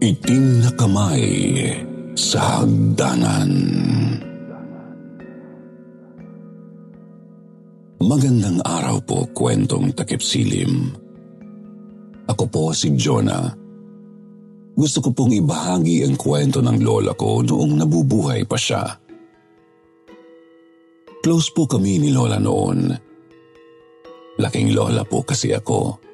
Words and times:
Itim 0.00 0.64
na 0.64 0.72
kamay 0.80 1.28
sa 2.16 2.64
hagdanan. 2.64 3.52
Magandang 8.00 8.64
araw 8.64 8.96
po, 9.04 9.28
kwentong 9.28 9.92
takip 9.92 10.24
silim. 10.24 10.96
Ako 12.32 12.48
po 12.48 12.72
si 12.72 12.96
Jonah. 12.96 13.52
Gusto 14.72 15.04
ko 15.04 15.12
pong 15.12 15.36
ibahagi 15.36 16.08
ang 16.08 16.16
kwento 16.16 16.64
ng 16.64 16.80
lola 16.80 17.12
ko 17.12 17.44
noong 17.44 17.84
nabubuhay 17.84 18.48
pa 18.48 18.56
siya. 18.56 18.96
Close 21.20 21.52
po 21.52 21.68
kami 21.68 22.00
ni 22.00 22.08
lola 22.08 22.40
noon. 22.40 22.88
Laking 24.40 24.72
lola 24.72 25.04
po 25.04 25.20
kasi 25.28 25.52
ako. 25.52 26.08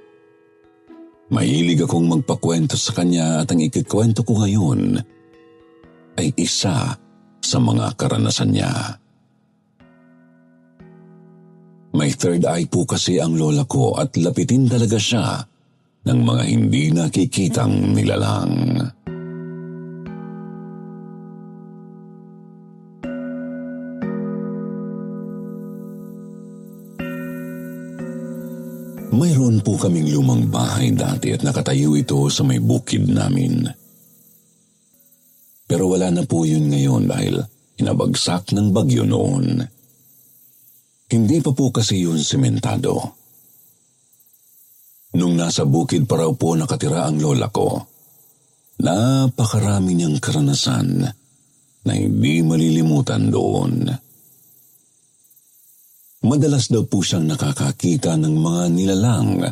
Mahilig 1.27 1.83
akong 1.83 2.07
magpakwento 2.07 2.79
sa 2.79 2.95
kanya 2.95 3.43
at 3.43 3.51
ang 3.51 3.59
ikikwento 3.59 4.23
ko 4.23 4.47
ngayon 4.47 5.03
ay 6.15 6.31
isa 6.39 6.95
sa 7.43 7.59
mga 7.59 7.99
karanasan 7.99 8.55
niya. 8.55 8.73
May 11.97 12.15
third 12.15 12.47
eye 12.47 12.71
po 12.71 12.87
kasi 12.87 13.19
ang 13.19 13.35
lola 13.35 13.67
ko 13.67 13.99
at 13.99 14.15
lapitin 14.15 14.71
talaga 14.71 15.01
siya 15.01 15.43
ng 16.07 16.21
mga 16.23 16.43
hindi 16.47 16.95
nakikitang 16.95 17.97
nilalang. 17.97 18.79
Mayroon 29.17 29.65
po 29.65 29.81
kaming 29.81 30.13
lumang 30.13 30.53
bahay 30.53 30.93
dati 30.93 31.33
at 31.33 31.41
nakatayo 31.41 31.97
ito 31.97 32.29
sa 32.29 32.45
may 32.45 32.61
bukid 32.61 33.09
namin. 33.09 33.65
Pero 35.65 35.89
wala 35.89 36.13
na 36.13 36.29
po 36.29 36.45
yun 36.45 36.69
ngayon 36.69 37.09
dahil 37.09 37.41
inabagsak 37.81 38.53
ng 38.53 38.77
bagyo 38.77 39.09
noon. 39.09 39.65
Hindi 41.09 41.39
pa 41.41 41.51
po 41.57 41.73
kasi 41.73 42.05
yun 42.05 42.21
sementado. 42.21 43.17
Nung 45.17 45.33
nasa 45.33 45.65
bukid 45.65 46.05
pa 46.05 46.21
raw 46.21 46.31
po 46.37 46.53
nakatira 46.53 47.09
ang 47.09 47.17
lola 47.17 47.49
ko, 47.49 47.73
napakarami 48.85 49.97
niyang 49.97 50.21
karanasan 50.21 51.09
na 51.89 51.93
hindi 51.97 52.45
malilimutan 52.45 53.33
doon. 53.33 53.89
Madalas 56.27 56.67
daw 56.67 56.83
po 56.83 57.07
siyang 57.07 57.31
nakakakita 57.31 58.19
ng 58.19 58.35
mga 58.35 58.63
nilalang 58.75 59.47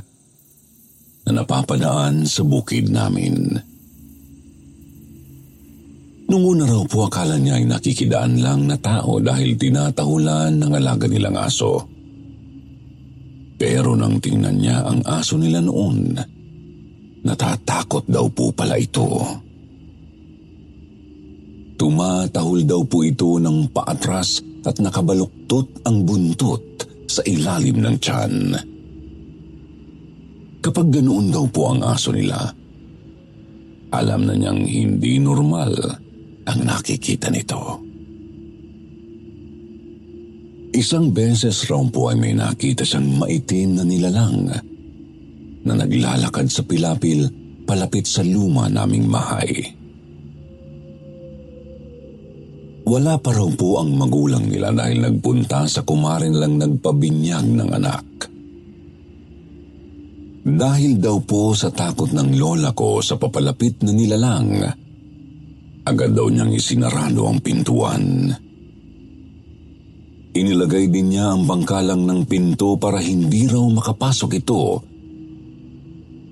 na 1.22 1.30
napapadaan 1.30 2.26
sa 2.26 2.42
bukid 2.42 2.90
namin. 2.90 3.54
Nung 6.26 6.42
una 6.42 6.66
raw 6.66 6.82
po 6.82 7.06
akala 7.06 7.38
niya 7.38 7.62
ay 7.62 7.70
nakikidaan 7.70 8.42
lang 8.42 8.66
na 8.66 8.74
tao 8.74 9.22
dahil 9.22 9.54
tinatahulan 9.54 10.58
ng 10.58 10.72
alaga 10.74 11.06
nilang 11.06 11.38
aso. 11.38 11.86
Pero 13.54 13.94
nang 13.94 14.18
tingnan 14.18 14.58
niya 14.58 14.82
ang 14.82 15.06
aso 15.06 15.38
nila 15.38 15.62
noon, 15.62 16.10
natatakot 17.22 18.10
daw 18.10 18.26
po 18.34 18.50
pala 18.50 18.74
ito. 18.74 19.06
Tumatahol 21.78 22.66
daw 22.66 22.82
po 22.82 23.06
ito 23.06 23.38
ng 23.38 23.70
paatras 23.70 24.53
at 24.64 24.80
nakabaluktot 24.80 25.84
ang 25.84 26.04
buntot 26.04 26.64
sa 27.08 27.20
ilalim 27.24 27.84
ng 27.84 27.96
tiyan. 28.00 28.34
Kapag 30.64 30.86
ganoon 30.88 31.28
daw 31.28 31.44
po 31.52 31.76
ang 31.76 31.84
aso 31.84 32.08
nila, 32.10 32.40
alam 33.92 34.26
na 34.26 34.34
niyang 34.34 34.64
hindi 34.64 35.20
normal 35.20 35.70
ang 36.48 36.60
nakikita 36.64 37.28
nito. 37.28 37.84
Isang 40.74 41.14
beses 41.14 41.70
raw 41.70 41.78
po 41.86 42.10
ay 42.10 42.18
may 42.18 42.34
nakita 42.34 42.82
siyang 42.82 43.20
maitim 43.20 43.78
na 43.78 43.84
nilalang 43.86 44.50
na 45.64 45.72
naglalakad 45.78 46.50
sa 46.50 46.66
pilapil 46.66 47.30
palapit 47.62 48.10
sa 48.10 48.26
luma 48.26 48.66
naming 48.66 49.06
mahay. 49.06 49.70
Wala 52.84 53.16
pa 53.16 53.32
raw 53.32 53.48
po 53.56 53.80
ang 53.80 53.96
magulang 53.96 54.44
nila 54.44 54.68
dahil 54.68 55.00
nagpunta 55.00 55.64
sa 55.64 55.80
kumarin 55.88 56.36
lang 56.36 56.60
nagpabinyag 56.60 57.46
ng 57.48 57.70
anak. 57.72 58.04
Dahil 60.44 61.00
daw 61.00 61.24
po 61.24 61.56
sa 61.56 61.72
takot 61.72 62.12
ng 62.12 62.36
lola 62.36 62.76
ko 62.76 63.00
sa 63.00 63.16
papalapit 63.16 63.80
na 63.80 63.96
nilalang, 63.96 64.60
agad 65.88 66.12
daw 66.12 66.28
niyang 66.28 66.52
isinarado 66.52 67.24
ang 67.24 67.40
pintuan. 67.40 68.28
Inilagay 70.36 70.92
din 70.92 71.16
niya 71.16 71.32
ang 71.32 71.48
bangkalang 71.48 72.04
ng 72.04 72.20
pinto 72.28 72.76
para 72.76 73.00
hindi 73.00 73.48
raw 73.48 73.64
makapasok 73.64 74.30
ito 74.36 74.62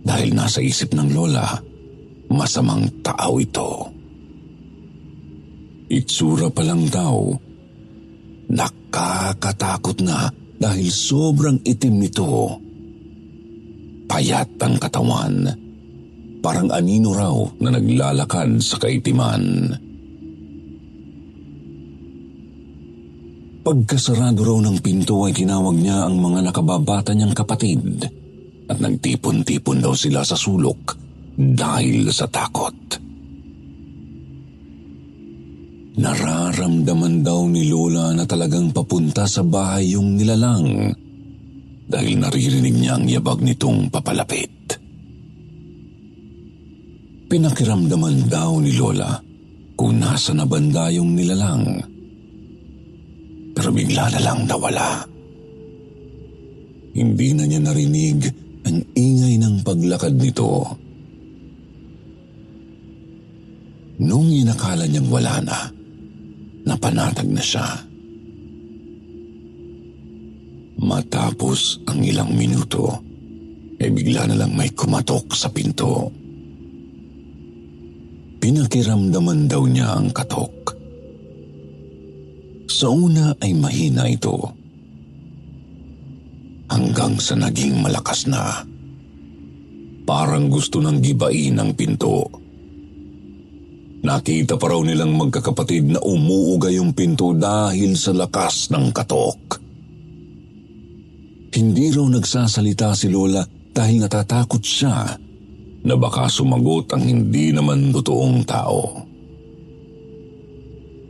dahil 0.03 0.35
nasa 0.35 0.59
isip 0.59 0.93
ng 0.93 1.15
lola, 1.15 1.47
masamang 2.29 2.91
tao 3.01 3.39
ito. 3.39 4.02
Itsura 5.93 6.49
pa 6.49 6.65
lang 6.65 6.89
daw, 6.89 7.37
nakakatakot 8.49 10.01
na 10.01 10.33
dahil 10.57 10.89
sobrang 10.89 11.61
itim 11.61 12.01
nito. 12.01 12.57
Payat 14.09 14.57
ang 14.65 14.81
katawan, 14.81 15.53
parang 16.41 16.73
anino 16.73 17.13
raw 17.13 17.37
na 17.61 17.77
naglalakad 17.77 18.57
sa 18.65 18.81
kaitiman. 18.81 19.69
Pagkasarado 23.63 24.49
raw 24.49 24.59
ng 24.65 24.81
pinto 24.81 25.29
ay 25.29 25.37
tinawag 25.37 25.77
niya 25.77 26.09
ang 26.09 26.17
mga 26.17 26.49
nakababata 26.49 27.13
niyang 27.13 27.37
kapatid 27.37 28.01
at 28.65 28.81
nagtipon-tipon 28.81 29.85
daw 29.85 29.93
sila 29.93 30.25
sa 30.25 30.41
sulok 30.41 30.97
dahil 31.37 32.09
sa 32.09 32.25
takot. 32.33 32.75
Nararamdaman 35.93 37.21
daw 37.21 37.45
ni 37.53 37.69
Lola 37.69 38.17
na 38.17 38.25
talagang 38.25 38.73
papunta 38.73 39.29
sa 39.29 39.45
bahay 39.45 39.93
yung 39.93 40.17
nilalang 40.17 40.89
dahil 41.85 42.17
naririnig 42.17 42.73
niya 42.73 42.97
ang 42.97 43.05
yabag 43.05 43.45
nitong 43.45 43.93
papalapit. 43.93 44.81
Pinakiramdaman 47.29 48.25
daw 48.25 48.57
ni 48.65 48.73
Lola 48.73 49.21
kung 49.77 50.01
nasa 50.01 50.33
na 50.33 50.49
banda 50.49 50.89
yung 50.89 51.13
nilalang. 51.13 51.65
Pero 53.53 53.69
bigla 53.69 54.09
na 54.17 54.21
lang 54.25 54.49
nawala. 54.49 55.05
Hindi 56.93 57.29
na 57.37 57.45
niya 57.45 57.61
narinig 57.61 58.21
ang 58.65 58.81
ingay 58.97 59.37
ng 59.37 59.61
paglakad 59.61 60.17
nito. 60.17 60.65
Nung 64.01 64.29
inakala 64.29 64.85
niyang 64.85 65.09
wala 65.09 65.41
na, 65.41 65.72
napanatag 66.67 67.29
na 67.29 67.43
siya. 67.43 67.67
Matapos 70.83 71.87
ang 71.87 72.03
ilang 72.03 72.35
minuto, 72.35 72.99
ay 73.79 73.91
bigla 73.91 74.31
na 74.31 74.39
lang 74.39 74.55
may 74.55 74.71
kumatok 74.75 75.35
sa 75.35 75.51
pinto. 75.51 76.11
Pinakiramdaman 78.43 79.47
daw 79.47 79.63
niya 79.67 79.95
ang 79.95 80.11
katok. 80.11 80.75
Sa 82.67 82.91
una 82.91 83.31
ay 83.39 83.55
mahina 83.55 84.11
ito. 84.11 84.35
Hanggang 86.67 87.19
sa 87.23 87.39
naging 87.39 87.79
malakas 87.79 88.27
na. 88.27 88.67
Parang 90.03 90.51
gusto 90.51 90.83
nang 90.83 90.99
gibain 90.99 91.63
ang 91.63 91.79
pinto. 91.79 92.42
Nakita 94.03 94.59
pa 94.59 94.67
raw 94.67 94.83
nilang 94.83 95.15
magkakapatid 95.15 95.95
na 95.95 96.03
umuuga 96.03 96.67
yung 96.75 96.91
pinto 96.91 97.31
dahil 97.31 97.95
sa 97.95 98.11
lakas 98.11 98.75
ng 98.75 98.91
katok. 98.91 99.63
Hindi 101.55 101.87
raw 101.95 102.11
nagsasalita 102.11 102.99
si 102.99 103.07
Lola 103.07 103.47
dahil 103.47 104.03
natatakot 104.03 104.59
siya 104.59 105.15
na 105.87 105.95
baka 105.95 106.27
sumagot 106.27 106.91
ang 106.91 107.07
hindi 107.07 107.55
naman 107.55 107.95
totoong 107.95 108.43
tao. 108.43 108.83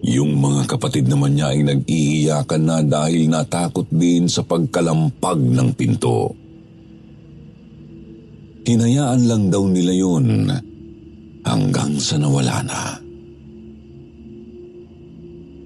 Yung 0.04 0.36
mga 0.36 0.68
kapatid 0.68 1.08
naman 1.08 1.38
niya 1.38 1.56
ay 1.56 1.64
nag-iiyakan 1.64 2.62
na 2.66 2.76
dahil 2.84 3.24
natakot 3.30 3.88
din 3.88 4.28
sa 4.28 4.44
pagkalampag 4.44 5.40
ng 5.40 5.68
pinto. 5.72 6.36
Hinayaan 8.68 9.22
lang 9.24 9.48
daw 9.48 9.64
nila 9.64 9.94
yun 9.96 10.26
hanggang 11.46 11.98
sa 11.98 12.18
nawala 12.18 12.62
na. 12.62 12.82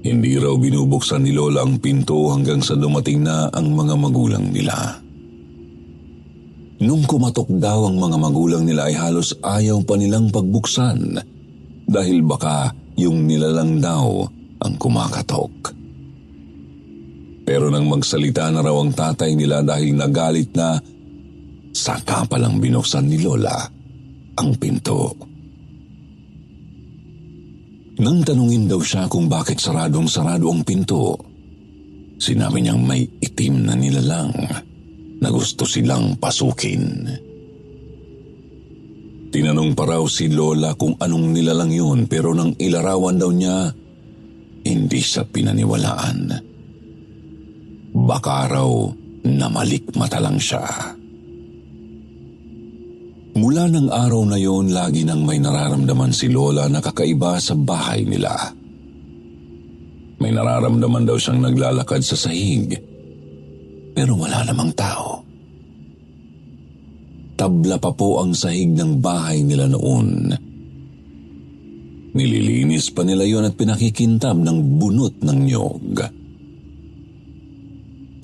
Hindi 0.07 0.39
raw 0.39 0.55
binubuksan 0.55 1.27
ni 1.27 1.35
Lola 1.35 1.67
ang 1.67 1.83
pinto 1.83 2.31
hanggang 2.31 2.63
sa 2.63 2.79
dumating 2.79 3.27
na 3.27 3.51
ang 3.51 3.75
mga 3.75 3.95
magulang 3.99 4.55
nila. 4.55 5.03
Nung 6.79 7.03
kumatok 7.09 7.51
daw 7.59 7.91
ang 7.91 7.99
mga 7.99 8.17
magulang 8.21 8.63
nila 8.63 8.87
ay 8.87 8.95
halos 8.95 9.35
ayaw 9.43 9.83
pa 9.83 9.99
nilang 9.99 10.31
pagbuksan 10.31 11.19
dahil 11.91 12.23
baka 12.23 12.71
yung 12.95 13.27
nilalang 13.27 13.83
daw 13.83 14.23
ang 14.63 14.75
kumakatok. 14.79 15.75
Pero 17.47 17.71
nang 17.71 17.87
magsalita 17.91 18.51
na 18.51 18.63
raw 18.63 18.75
ang 18.79 18.91
tatay 18.91 19.35
nila 19.35 19.63
dahil 19.63 19.95
nagalit 19.95 20.51
na, 20.55 20.79
saka 21.71 22.27
palang 22.27 22.59
binuksan 22.59 23.07
ni 23.07 23.23
Lola 23.23 23.59
ang 24.39 24.51
pinto. 24.59 25.15
Nang 27.97 28.21
tanungin 28.21 28.69
daw 28.69 28.81
siya 28.85 29.09
kung 29.09 29.25
bakit 29.25 29.57
saradong-sarado 29.57 30.53
ang 30.53 30.61
pinto, 30.61 31.17
sinabi 32.21 32.61
niyang 32.61 32.85
may 32.85 33.09
itim 33.21 33.65
na 33.65 33.73
nilalang 33.73 34.37
na 35.17 35.29
gusto 35.33 35.65
silang 35.65 36.21
pasukin. 36.21 37.09
Tinanong 39.33 39.73
pa 39.73 39.85
raw 39.85 40.05
si 40.09 40.29
Lola 40.33 40.77
kung 40.77 40.97
anong 40.97 41.33
nilalang 41.33 41.73
yun 41.73 42.01
pero 42.09 42.33
nang 42.37 42.57
ilarawan 42.57 43.17
daw 43.17 43.33
niya, 43.33 43.73
hindi 44.65 45.01
siya 45.01 45.25
pinaniwalaan. 45.29 46.21
Baka 47.97 48.37
raw 48.49 48.71
namalikmata 49.25 50.21
lang 50.21 50.37
siya. 50.37 50.96
Mula 53.37 53.69
ng 53.69 53.93
araw 53.93 54.25
na 54.25 54.41
yon, 54.41 54.73
lagi 54.73 55.05
nang 55.05 55.21
may 55.29 55.37
nararamdaman 55.37 56.09
si 56.09 56.33
Lola 56.33 56.73
na 56.73 56.81
kakaiba 56.81 57.37
sa 57.37 57.53
bahay 57.53 58.09
nila. 58.09 58.33
May 60.17 60.33
nararamdaman 60.33 61.05
daw 61.05 61.21
siyang 61.21 61.45
naglalakad 61.45 62.01
sa 62.01 62.17
sahig, 62.17 62.73
pero 63.93 64.17
wala 64.17 64.41
namang 64.41 64.73
tao. 64.73 65.21
Tabla 67.37 67.77
pa 67.77 67.93
po 67.93 68.25
ang 68.25 68.33
sahig 68.33 68.73
ng 68.73 69.05
bahay 69.05 69.45
nila 69.45 69.69
noon. 69.69 70.33
Nililinis 72.17 72.89
pa 72.97 73.05
nila 73.05 73.29
yon 73.29 73.45
at 73.45 73.53
pinakikintab 73.53 74.41
ng 74.41 74.81
bunot 74.81 75.21
ng 75.21 75.39
nyog. 75.45 75.93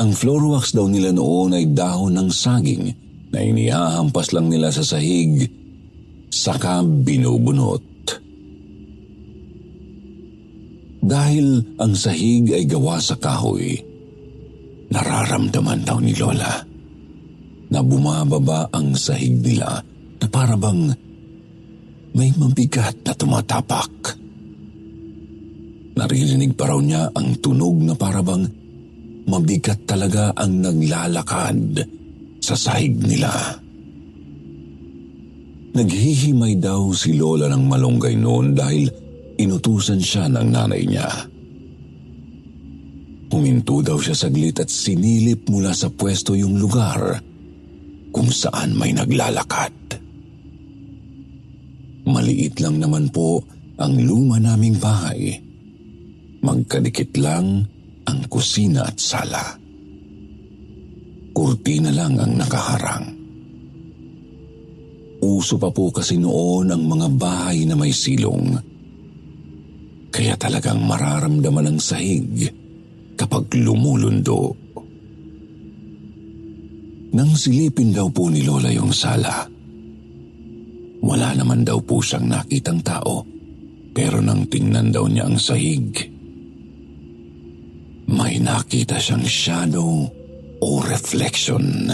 Ang 0.01 0.11
floor 0.17 0.57
wax 0.57 0.73
daw 0.73 0.89
nila 0.89 1.13
noon 1.13 1.53
ay 1.53 1.69
dahon 1.69 2.17
ng 2.17 2.29
saging 2.33 3.12
na 3.33 3.41
inihahampas 3.41 4.37
lang 4.37 4.53
nila 4.53 4.69
sa 4.69 4.85
sahig 4.85 5.49
saka 6.29 6.85
binubunot. 6.85 7.83
Dahil 11.03 11.77
ang 11.83 11.93
sahig 11.99 12.53
ay 12.55 12.69
gawa 12.69 13.03
sa 13.03 13.19
kahoy, 13.19 13.75
nararamdaman 14.93 15.83
daw 15.83 15.99
ni 15.99 16.15
Lola 16.15 16.63
na 17.73 17.81
bumababa 17.81 18.69
ang 18.71 18.95
sahig 18.95 19.41
nila 19.41 19.81
na 20.21 20.27
parabang 20.29 20.93
may 22.13 22.31
mabigat 22.37 23.01
na 23.03 23.17
tumatapak. 23.17 23.93
Naririnig 25.93 26.53
pa 26.55 26.69
raw 26.69 26.79
niya 26.81 27.09
ang 27.13 27.41
tunog 27.41 27.81
na 27.83 27.97
parabang 27.97 28.45
mabigat 29.27 29.89
talaga 29.89 30.37
ang 30.37 30.61
naglalakad 30.61 32.02
sa 32.43 32.59
sahig 32.59 32.99
nila. 32.99 33.31
Naghihimay 35.73 36.59
daw 36.59 36.91
si 36.93 37.15
Lola 37.17 37.49
ng 37.49 37.65
malunggay 37.65 38.19
noon 38.19 38.53
dahil 38.53 38.91
inutusan 39.39 40.03
siya 40.03 40.29
ng 40.29 40.47
nanay 40.51 40.83
niya. 40.85 41.09
Huminto 43.33 43.81
daw 43.81 43.97
siya 43.97 44.13
saglit 44.13 44.61
at 44.61 44.69
sinilip 44.69 45.49
mula 45.49 45.73
sa 45.73 45.89
pwesto 45.89 46.37
yung 46.37 46.61
lugar 46.61 47.17
kung 48.13 48.29
saan 48.29 48.77
may 48.77 48.93
naglalakad. 48.93 49.73
Maliit 52.05 52.61
lang 52.61 52.77
naman 52.77 53.09
po 53.09 53.41
ang 53.81 53.97
luma 53.97 54.37
naming 54.37 54.77
bahay. 54.77 55.41
Magkadikit 56.45 57.17
lang 57.17 57.65
ang 58.05 58.21
kusina 58.29 58.85
at 58.85 59.01
sala 59.01 59.62
kurtina 61.33 61.91
lang 61.91 62.21
ang 62.21 62.37
nakaharang. 62.37 63.07
Uso 65.23 65.55
pa 65.55 65.71
po 65.71 65.89
kasi 65.95 66.19
noon 66.19 66.71
ang 66.71 66.83
mga 66.85 67.09
bahay 67.15 67.63
na 67.65 67.79
may 67.79 67.95
silong. 67.95 68.59
Kaya 70.13 70.35
talagang 70.37 70.83
mararamdaman 70.83 71.73
ang 71.73 71.79
sahig 71.81 72.51
kapag 73.17 73.49
lumulundo. 73.55 74.53
Nang 77.13 77.33
silipin 77.37 77.93
daw 77.93 78.09
po 78.09 78.33
ni 78.33 78.43
Lola 78.43 78.73
yung 78.73 78.91
sala, 78.91 79.47
wala 81.03 81.29
naman 81.37 81.63
daw 81.63 81.79
po 81.83 82.01
siyang 82.01 82.27
nakitang 82.27 82.81
tao 82.83 83.23
pero 83.93 84.25
nang 84.25 84.49
tingnan 84.49 84.89
daw 84.89 85.05
niya 85.05 85.29
ang 85.29 85.37
sahig, 85.37 85.93
may 88.09 88.41
nakita 88.41 88.97
siyang 88.97 89.25
shadow 89.29 90.09
o 90.63 90.79
reflection. 90.79 91.91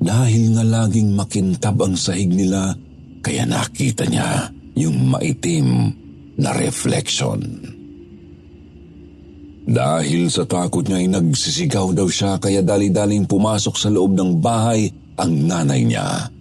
Dahil 0.00 0.56
nga 0.56 0.64
laging 0.64 1.12
makintab 1.12 1.76
ang 1.84 1.94
sahig 1.98 2.32
nila, 2.32 2.72
kaya 3.20 3.44
nakita 3.44 4.08
niya 4.08 4.48
yung 4.78 5.12
maitim 5.12 5.92
na 6.40 6.54
reflection. 6.56 7.42
Dahil 9.68 10.32
sa 10.32 10.48
takot 10.48 10.80
niya 10.80 11.04
ay 11.04 11.12
nagsisigaw 11.12 11.92
daw 11.92 12.08
siya 12.08 12.40
kaya 12.40 12.64
dali-daling 12.64 13.28
pumasok 13.28 13.76
sa 13.76 13.92
loob 13.92 14.16
ng 14.16 14.40
bahay 14.40 14.88
ang 15.20 15.44
nanay 15.44 15.84
niya. 15.84 16.32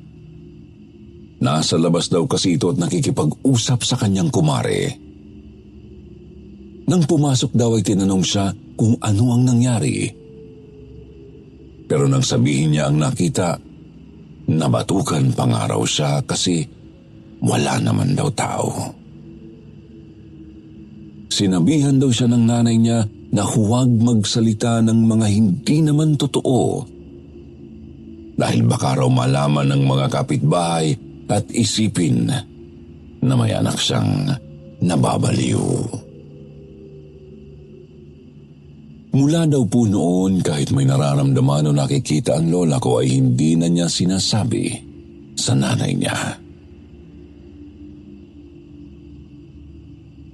Nasa 1.43 1.75
labas 1.75 2.07
daw 2.07 2.23
kasi 2.23 2.55
ito 2.55 2.71
at 2.71 2.79
nakikipag-usap 2.79 3.83
sa 3.83 3.99
kanyang 3.99 4.31
kumare. 4.31 4.95
Nang 6.87 7.03
pumasok 7.03 7.51
daw 7.51 7.75
ay 7.75 7.83
tinanong 7.83 8.23
siya 8.23 8.55
kung 8.79 8.95
ano 9.03 9.35
ang 9.35 9.43
nangyari. 9.43 10.07
Pero 11.87 12.03
nang 12.05 12.23
sabihin 12.23 12.75
niya 12.75 12.91
ang 12.91 12.99
nakita, 12.99 13.55
nabatukan 14.47 15.31
pangaraw 15.31 15.79
siya 15.87 16.19
kasi 16.23 16.67
wala 17.39 17.79
naman 17.79 18.15
daw 18.15 18.27
tao. 18.35 18.91
Sinabihan 21.27 21.99
daw 21.99 22.11
siya 22.11 22.27
ng 22.31 22.43
nanay 22.43 22.75
niya 22.79 23.07
na 23.31 23.43
huwag 23.43 23.91
magsalita 23.91 24.79
ng 24.83 24.99
mga 25.03 25.27
hindi 25.27 25.77
naman 25.83 26.15
totoo 26.15 26.87
dahil 28.37 28.61
baka 28.63 29.01
raw 29.01 29.09
malaman 29.09 29.67
ng 29.75 29.83
mga 29.83 30.05
kapitbahay 30.13 30.95
at 31.27 31.43
isipin 31.51 32.31
na 33.19 33.33
may 33.35 33.51
anak 33.51 33.75
siyang 33.75 34.31
nababaliw. 34.79 36.06
Mula 39.17 39.49
daw 39.49 39.65
po 39.65 39.89
noon 39.89 40.45
kahit 40.45 40.69
may 40.69 40.85
nararamdaman 40.85 41.65
o 41.65 41.71
nakikita 41.73 42.37
ang 42.37 42.53
lola 42.53 42.77
ko 42.77 43.01
ay 43.01 43.17
hindi 43.17 43.57
na 43.57 43.65
niya 43.65 43.89
sinasabi 43.89 44.69
sa 45.33 45.57
nanay 45.57 45.97
niya. 45.97 46.37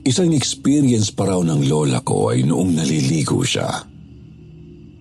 Isang 0.04 0.36
experience 0.36 1.16
pa 1.16 1.32
raw 1.32 1.40
ng 1.40 1.64
lola 1.64 2.04
ko 2.04 2.36
ay 2.36 2.44
noong 2.44 2.76
naliligo 2.76 3.40
siya. 3.40 3.72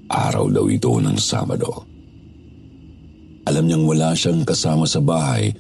Araw 0.07 0.47
daw 0.47 0.71
ito 0.71 0.95
ng 1.03 1.19
Sabado. 1.19 1.83
Alam 3.51 3.67
niyang 3.67 3.83
wala 3.83 4.15
siyang 4.15 4.47
kasama 4.47 4.87
sa 4.87 5.03
bahay 5.03 5.51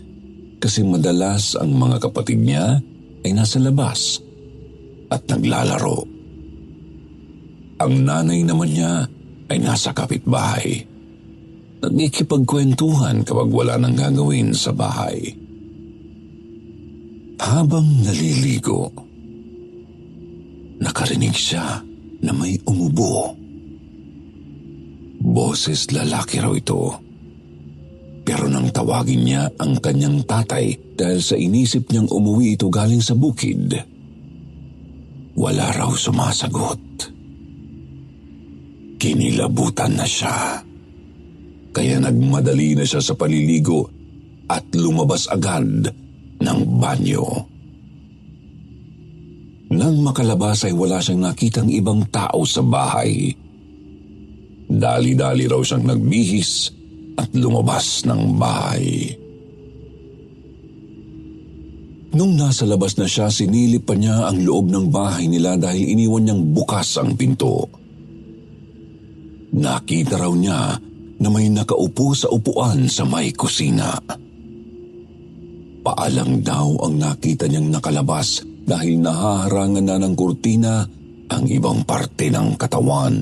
kasi 0.62 0.86
madalas 0.86 1.58
ang 1.58 1.74
mga 1.74 1.98
kapatid 2.06 2.38
niya 2.38 2.78
ay 3.26 3.34
nasa 3.34 3.58
labas 3.58 4.22
at 5.10 5.26
naglalaro. 5.26 6.21
Ang 7.82 8.06
nanay 8.06 8.46
naman 8.46 8.70
niya 8.70 9.02
ay 9.50 9.58
nasa 9.58 9.90
kapitbahay. 9.90 10.86
Nagkikipagkwentuhan 11.82 13.26
kapag 13.26 13.50
wala 13.50 13.74
nang 13.74 13.98
gagawin 13.98 14.54
sa 14.54 14.70
bahay. 14.70 15.34
Habang 17.42 18.06
naliligo, 18.06 18.86
nakarinig 20.78 21.34
siya 21.34 21.82
na 22.22 22.30
may 22.30 22.54
umubo. 22.70 23.34
Boses 25.18 25.90
lalaki 25.90 26.38
raw 26.38 26.54
ito. 26.54 27.02
Pero 28.22 28.46
nang 28.46 28.70
tawagin 28.70 29.26
niya 29.26 29.50
ang 29.58 29.82
kanyang 29.82 30.22
tatay 30.22 30.94
dahil 30.94 31.18
sa 31.18 31.34
inisip 31.34 31.90
niyang 31.90 32.06
umuwi 32.06 32.54
ito 32.54 32.70
galing 32.70 33.02
sa 33.02 33.18
bukid, 33.18 33.74
wala 35.34 35.66
raw 35.74 35.90
sumasagot. 35.90 37.10
Kinilabutan 39.02 39.98
na 39.98 40.06
siya. 40.06 40.62
Kaya 41.74 41.98
nagmadali 41.98 42.78
na 42.78 42.86
siya 42.86 43.02
sa 43.02 43.18
paliligo 43.18 43.90
at 44.46 44.62
lumabas 44.78 45.26
agad 45.26 45.90
ng 46.38 46.60
banyo. 46.78 47.26
Nang 49.74 50.06
makalabas 50.06 50.70
ay 50.70 50.76
wala 50.76 51.02
siyang 51.02 51.26
nakitang 51.26 51.66
ibang 51.66 52.06
tao 52.14 52.46
sa 52.46 52.62
bahay. 52.62 53.34
Dali-dali 54.70 55.50
raw 55.50 55.58
siyang 55.58 55.82
nagbihis 55.82 56.70
at 57.18 57.34
lumabas 57.34 58.06
ng 58.06 58.38
bahay. 58.38 59.18
Nung 62.14 62.38
nasa 62.38 62.70
labas 62.70 62.94
na 63.02 63.10
siya, 63.10 63.34
sinilip 63.34 63.82
pa 63.82 63.98
niya 63.98 64.30
ang 64.30 64.46
loob 64.46 64.70
ng 64.70 64.94
bahay 64.94 65.26
nila 65.26 65.58
dahil 65.58 65.90
iniwan 65.90 66.22
niyang 66.22 66.54
bukas 66.54 67.02
ang 67.02 67.18
pinto. 67.18 67.81
Nakita 69.52 70.16
raw 70.16 70.32
niya 70.32 70.80
na 71.20 71.28
may 71.28 71.52
nakaupo 71.52 72.16
sa 72.16 72.32
upuan 72.32 72.88
sa 72.88 73.04
may 73.04 73.36
kusina. 73.36 74.00
Paalang 75.82 76.40
daw 76.40 76.78
ang 76.88 76.96
nakita 76.96 77.50
niyang 77.50 77.68
nakalabas 77.68 78.40
dahil 78.64 79.02
nahaharangan 79.02 79.84
na 79.84 79.96
ng 80.00 80.14
kurtina 80.16 80.74
ang 81.28 81.44
ibang 81.50 81.84
parte 81.84 82.32
ng 82.32 82.54
katawan. 82.56 83.16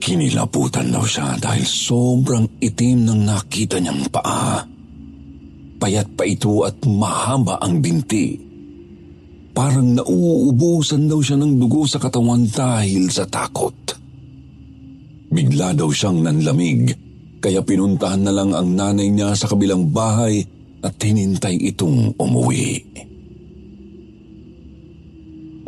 Kinilaputan 0.00 0.88
daw 0.90 1.04
siya 1.04 1.36
dahil 1.36 1.62
sobrang 1.62 2.58
itim 2.58 3.04
ng 3.04 3.20
nakita 3.30 3.78
niyang 3.78 4.08
paa. 4.08 4.64
Payat 5.80 6.08
pa 6.16 6.24
ito 6.24 6.64
at 6.64 6.82
mahaba 6.88 7.60
ang 7.60 7.78
binti. 7.78 8.49
Parang 9.50 9.98
nauubusan 9.98 11.10
daw 11.10 11.18
siya 11.18 11.36
ng 11.38 11.58
dugo 11.58 11.84
sa 11.84 11.98
katawan 11.98 12.46
dahil 12.46 13.10
sa 13.10 13.26
takot. 13.26 13.74
Bigla 15.30 15.74
daw 15.74 15.90
siyang 15.90 16.26
nanlamig, 16.26 16.94
kaya 17.38 17.62
pinuntahan 17.62 18.22
na 18.26 18.32
lang 18.34 18.50
ang 18.54 18.74
nanay 18.74 19.10
niya 19.10 19.34
sa 19.34 19.50
kabilang 19.50 19.90
bahay 19.90 20.42
at 20.82 20.94
hinintay 20.98 21.58
itong 21.74 22.14
umuwi. 22.18 22.82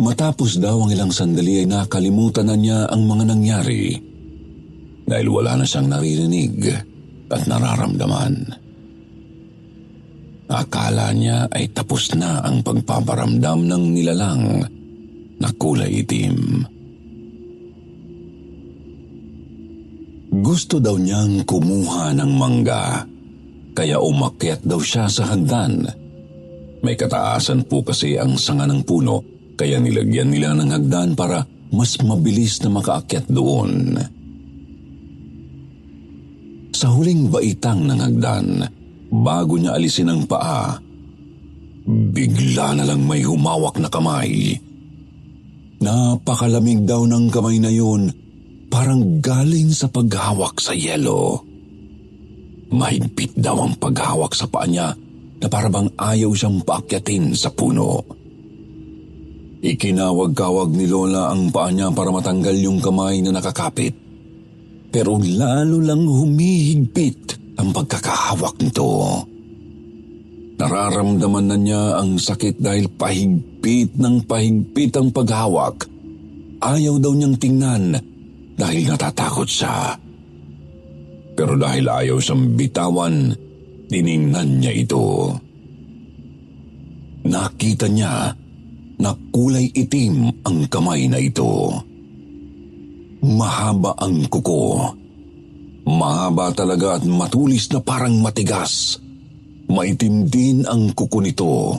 Matapos 0.03 0.59
daw 0.59 0.83
ang 0.83 0.91
ilang 0.91 1.15
sandali 1.15 1.63
ay 1.63 1.67
nakalimutan 1.71 2.51
na 2.51 2.59
niya 2.59 2.91
ang 2.91 3.07
mga 3.07 3.25
nangyari 3.29 3.95
dahil 5.07 5.29
wala 5.31 5.63
na 5.63 5.67
siyang 5.67 5.87
naririnig 5.87 6.75
at 7.31 7.47
nararamdaman. 7.47 8.62
Akala 10.53 11.17
niya 11.17 11.49
ay 11.49 11.73
tapos 11.73 12.13
na 12.13 12.45
ang 12.45 12.61
pagpaparamdam 12.61 13.65
ng 13.65 13.85
nilalang 13.89 14.61
na 15.41 15.49
kulay 15.57 16.05
itim. 16.05 16.69
Gusto 20.33 20.77
daw 20.77 21.01
niyang 21.01 21.49
kumuha 21.49 22.13
ng 22.13 22.33
mangga, 22.37 23.05
kaya 23.73 23.97
umakyat 23.97 24.61
daw 24.61 24.81
siya 24.81 25.09
sa 25.09 25.33
hagdan. 25.33 25.89
May 26.85 27.01
kataasan 27.01 27.65
po 27.65 27.81
kasi 27.81 28.21
ang 28.21 28.37
sanga 28.37 28.69
ng 28.69 28.85
puno, 28.85 29.25
kaya 29.57 29.81
nilagyan 29.81 30.29
nila 30.33 30.53
ng 30.53 30.69
hagdan 30.69 31.17
para 31.17 31.49
mas 31.73 31.97
mabilis 32.05 32.61
na 32.61 32.77
makaakyat 32.77 33.25
doon. 33.33 33.97
Sa 36.77 36.93
huling 36.93 37.33
baitang 37.33 37.89
ng 37.89 38.01
hagdan, 38.01 38.49
bago 39.13 39.61
niya 39.61 39.77
alisin 39.77 40.09
ang 40.09 40.25
paa, 40.25 40.81
bigla 41.85 42.73
na 42.81 42.89
lang 42.89 43.05
may 43.05 43.21
humawak 43.21 43.77
na 43.77 43.93
kamay. 43.93 44.57
Napakalamig 45.85 46.89
daw 46.89 47.05
ng 47.05 47.29
kamay 47.29 47.61
na 47.61 47.69
yun 47.69 48.09
parang 48.73 49.21
galing 49.21 49.69
sa 49.69 49.93
paghawak 49.93 50.57
sa 50.57 50.73
yelo. 50.73 51.45
Mahigpit 52.73 53.37
daw 53.37 53.61
ang 53.61 53.77
paghawak 53.77 54.33
sa 54.33 54.49
paa 54.49 54.65
niya 54.65 54.97
na 55.43 55.47
parabang 55.53 55.93
ayaw 56.01 56.33
siyang 56.33 56.65
paakyatin 56.65 57.37
sa 57.37 57.53
puno. 57.53 58.01
Ikinawag-kawag 59.63 60.73
ni 60.73 60.89
Lola 60.89 61.29
ang 61.31 61.53
paa 61.53 61.69
niya 61.69 61.93
para 61.93 62.09
matanggal 62.09 62.57
yung 62.57 62.81
kamay 62.81 63.21
na 63.21 63.37
nakakapit. 63.37 63.93
Pero 64.89 65.21
lalo 65.21 65.79
lang 65.85 66.03
humihigpit 66.09 67.22
ang 67.57 67.69
pagkakahawak 67.73 68.57
nito. 68.63 69.25
Nararamdaman 70.63 71.47
na 71.51 71.57
niya 71.59 71.83
ang 71.99 72.23
sakit 72.23 72.63
dahil 72.63 72.87
pahigpit 72.87 73.99
ng 73.99 74.23
pahigpit 74.25 74.95
ang 74.95 75.11
paghawak. 75.11 75.91
Ayaw 76.63 77.03
daw 77.03 77.11
niyang 77.11 77.35
tingnan 77.35 77.99
dahil 78.55 78.87
natatakot 78.87 79.49
siya. 79.49 79.99
Pero 81.35 81.59
dahil 81.59 81.89
ayaw 81.91 82.23
siyang 82.23 82.55
bitawan, 82.55 83.35
tiningnan 83.91 84.63
niya 84.63 84.73
ito. 84.87 85.35
Nakita 87.27 87.91
niya 87.91 88.31
na 89.03 89.11
kulay 89.35 89.67
itim 89.75 90.31
ang 90.47 90.63
kamay 90.71 91.11
na 91.11 91.19
ito. 91.19 91.75
Mahaba 93.23 93.99
ang 93.99 94.31
kuko. 94.31 94.95
Mahaba 95.83 96.55
talaga 96.55 96.99
at 96.99 97.03
matulis 97.03 97.67
na 97.75 97.83
parang 97.83 98.23
matigas. 98.23 99.03
Maitim 99.67 100.31
din 100.31 100.63
ang 100.63 100.95
kuko 100.95 101.19
nito. 101.19 101.75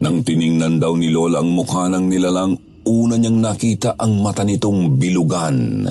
Nang 0.00 0.24
tiningnan 0.24 0.80
daw 0.80 0.96
ni 0.96 1.12
Lola 1.12 1.44
ang 1.44 1.52
mukha 1.54 1.86
ng 1.86 2.08
nilalang 2.08 2.56
una 2.88 3.14
niyang 3.20 3.38
nakita 3.38 3.94
ang 4.00 4.24
mata 4.24 4.42
nitong 4.42 4.96
bilugan. 4.96 5.86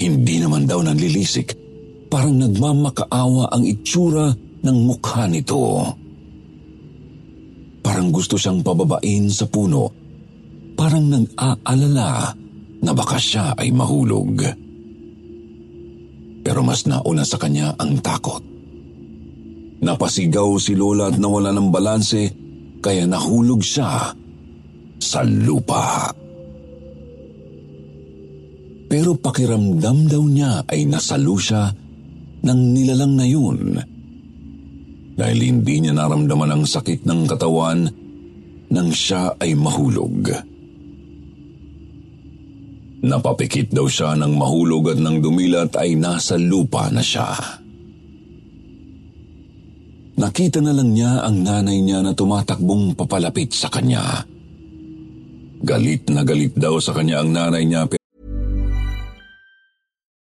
Hindi 0.00 0.36
naman 0.42 0.66
daw 0.66 0.82
nanlilisik, 0.82 1.54
parang 2.10 2.40
nagmamakaawa 2.40 3.52
ang 3.52 3.62
itsura 3.64 4.32
ng 4.60 4.76
mukha 4.84 5.28
nito. 5.30 5.86
Parang 7.80 8.08
gusto 8.12 8.36
siyang 8.36 8.60
pababain 8.60 9.28
sa 9.32 9.46
puno, 9.48 9.88
parang 10.76 11.08
nag-aalala 11.08 12.10
na 12.80 12.92
baka 12.96 13.16
siya 13.16 13.56
ay 13.56 13.70
mahulog. 13.72 14.68
Pero 16.40 16.64
mas 16.64 16.88
nauna 16.88 17.24
sa 17.24 17.36
kanya 17.36 17.76
ang 17.76 18.00
takot. 18.00 18.40
Napasigaw 19.80 20.60
si 20.60 20.76
Lola 20.76 21.08
at 21.08 21.16
nawala 21.16 21.52
ng 21.56 21.68
balanse 21.72 22.32
kaya 22.80 23.08
nahulog 23.08 23.60
siya 23.64 24.12
sa 25.00 25.20
lupa. 25.24 26.12
Pero 28.90 29.14
pakiramdam 29.16 30.10
daw 30.10 30.24
niya 30.26 30.66
ay 30.66 30.84
nasalo 30.84 31.38
siya 31.38 31.70
ng 32.42 32.60
nilalang 32.74 33.14
na 33.14 33.26
yun. 33.28 33.60
Dahil 35.14 35.38
hindi 35.38 35.84
niya 35.84 35.92
naramdaman 35.94 36.50
ang 36.50 36.64
sakit 36.64 37.04
ng 37.04 37.20
katawan 37.28 37.86
nang 38.72 38.88
siya 38.90 39.36
ay 39.38 39.52
mahulog. 39.54 40.49
Napapikit 43.00 43.72
daw 43.72 43.88
siya 43.88 44.12
ng 44.20 44.36
mahulog 44.36 44.92
at 44.92 44.98
nang 45.00 45.24
dumilat 45.24 45.72
ay 45.80 45.96
nasa 45.96 46.36
lupa 46.36 46.92
na 46.92 47.00
siya. 47.00 47.32
Nakita 50.20 50.60
na 50.60 50.76
lang 50.76 50.92
niya 50.92 51.24
ang 51.24 51.40
nanay 51.40 51.80
niya 51.80 52.04
na 52.04 52.12
tumatakbong 52.12 52.92
papalapit 52.92 53.56
sa 53.56 53.72
kanya. 53.72 54.20
Galit 55.64 56.12
na 56.12 56.20
galit 56.28 56.52
daw 56.52 56.76
sa 56.76 56.92
kanya 56.92 57.24
ang 57.24 57.32
nanay 57.32 57.64
niya 57.64 57.88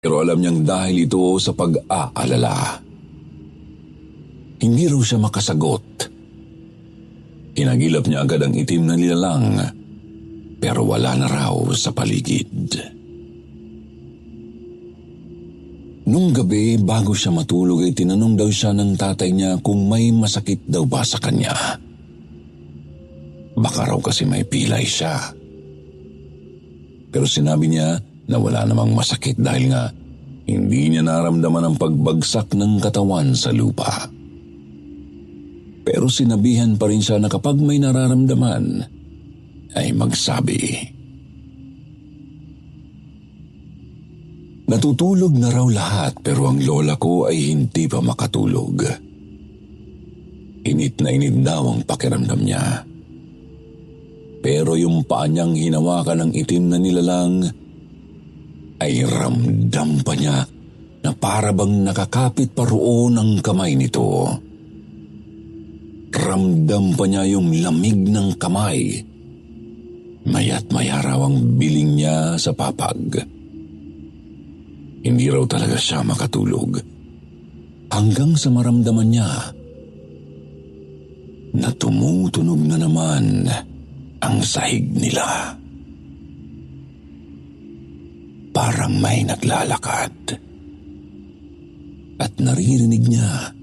Pero 0.00 0.24
alam 0.24 0.40
niyang 0.40 0.64
dahil 0.64 1.04
ito 1.04 1.36
sa 1.36 1.52
pag-aalala. 1.52 2.80
Hindi 4.64 4.88
raw 4.88 5.00
siya 5.04 5.20
makasagot. 5.20 6.08
Hinagilap 7.52 8.08
niya 8.08 8.24
agad 8.24 8.40
ang 8.40 8.56
itim 8.56 8.88
na 8.88 8.96
nilalang, 8.96 9.60
pero 10.56 10.88
wala 10.88 11.20
na 11.20 11.28
raw 11.28 11.52
sa 11.76 11.92
paligid. 11.92 12.80
Nung 16.08 16.32
gabi, 16.32 16.80
bago 16.80 17.12
siya 17.12 17.36
matulog 17.36 17.84
ay 17.84 17.92
tinanong 17.92 18.40
daw 18.40 18.48
siya 18.48 18.72
ng 18.72 18.96
tatay 18.96 19.36
niya 19.36 19.60
kung 19.60 19.84
may 19.84 20.08
masakit 20.16 20.64
daw 20.64 20.88
ba 20.88 21.04
sa 21.04 21.20
kanya. 21.20 21.76
Baka 23.52 23.92
raw 23.92 24.00
kasi 24.00 24.24
may 24.24 24.48
pilay 24.48 24.88
siya. 24.88 25.36
Pero 27.12 27.28
sinabi 27.28 27.68
niya 27.68 28.00
na 28.30 28.38
wala 28.38 28.62
namang 28.62 28.94
masakit 28.94 29.34
dahil 29.34 29.74
nga 29.74 29.90
hindi 30.46 30.94
niya 30.94 31.02
naramdaman 31.02 31.66
ang 31.66 31.76
pagbagsak 31.76 32.54
ng 32.54 32.78
katawan 32.78 33.34
sa 33.34 33.50
lupa. 33.50 34.06
Pero 35.82 36.06
sinabihan 36.06 36.78
pa 36.78 36.86
rin 36.86 37.02
siya 37.02 37.18
na 37.18 37.26
kapag 37.26 37.58
may 37.58 37.82
nararamdaman, 37.82 38.86
ay 39.74 39.94
magsabi. 39.94 40.62
Natutulog 44.70 45.34
na 45.34 45.50
raw 45.50 45.66
lahat 45.66 46.22
pero 46.22 46.46
ang 46.46 46.62
lola 46.62 46.94
ko 46.94 47.26
ay 47.26 47.54
hindi 47.54 47.90
pa 47.90 47.98
makatulog. 47.98 48.86
Init 50.62 50.94
na 51.02 51.10
init 51.10 51.42
daw 51.42 51.74
ang 51.74 51.82
pakiramdam 51.82 52.38
niya. 52.38 52.86
Pero 54.40 54.78
yung 54.78 55.02
paa 55.02 55.26
niyang 55.26 55.58
hinawakan 55.58 56.30
ng 56.30 56.32
itim 56.38 56.64
na 56.70 56.78
nilalang 56.78 57.50
ay 58.80 59.04
ramdam 59.04 60.00
pa 60.00 60.12
niya 60.16 60.40
na 61.00 61.10
para 61.16 61.52
bang 61.52 61.84
nakakapit 61.84 62.52
pa 62.56 62.64
roon 62.64 63.16
ang 63.16 63.40
kamay 63.40 63.76
nito. 63.76 64.28
Ramdam 66.10 66.96
pa 66.96 67.04
niya 67.08 67.22
yung 67.28 67.52
lamig 67.60 68.08
ng 68.08 68.36
kamay. 68.40 69.00
Mayat 70.20 70.68
maya 70.72 71.00
raw 71.00 71.24
ang 71.24 71.56
biling 71.56 71.96
niya 71.96 72.36
sa 72.36 72.52
papag. 72.52 73.24
Hindi 75.00 75.24
raw 75.32 75.44
talaga 75.48 75.80
siya 75.80 76.04
makatulog. 76.04 76.76
Hanggang 77.90 78.36
sa 78.36 78.52
maramdaman 78.52 79.08
niya 79.08 79.30
na 81.56 81.68
tumutunog 81.74 82.60
na 82.68 82.76
naman 82.78 83.48
ang 84.20 84.36
sahig 84.44 84.92
nila. 84.92 85.56
Parang 88.50 88.98
may 88.98 89.22
naglalakad. 89.22 90.14
At 92.20 92.32
naririnig 92.36 93.04
niya 93.08 93.54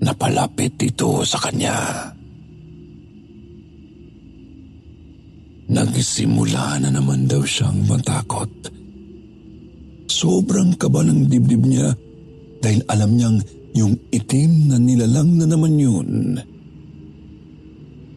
na 0.00 0.12
palapit 0.16 0.74
ito 0.80 1.22
sa 1.22 1.38
kanya. 1.38 2.10
Nagsimula 5.70 6.82
na 6.82 6.90
naman 6.90 7.30
daw 7.30 7.46
siyang 7.46 7.86
matakot. 7.86 8.50
Sobrang 10.10 10.74
kaba 10.74 11.06
ng 11.06 11.30
dibdib 11.30 11.62
niya 11.62 11.94
dahil 12.58 12.82
alam 12.90 13.14
niyang 13.14 13.38
yung 13.78 13.94
itim 14.10 14.66
na 14.66 14.76
nilalang 14.82 15.38
na 15.38 15.46
naman 15.46 15.78
yun. 15.78 16.10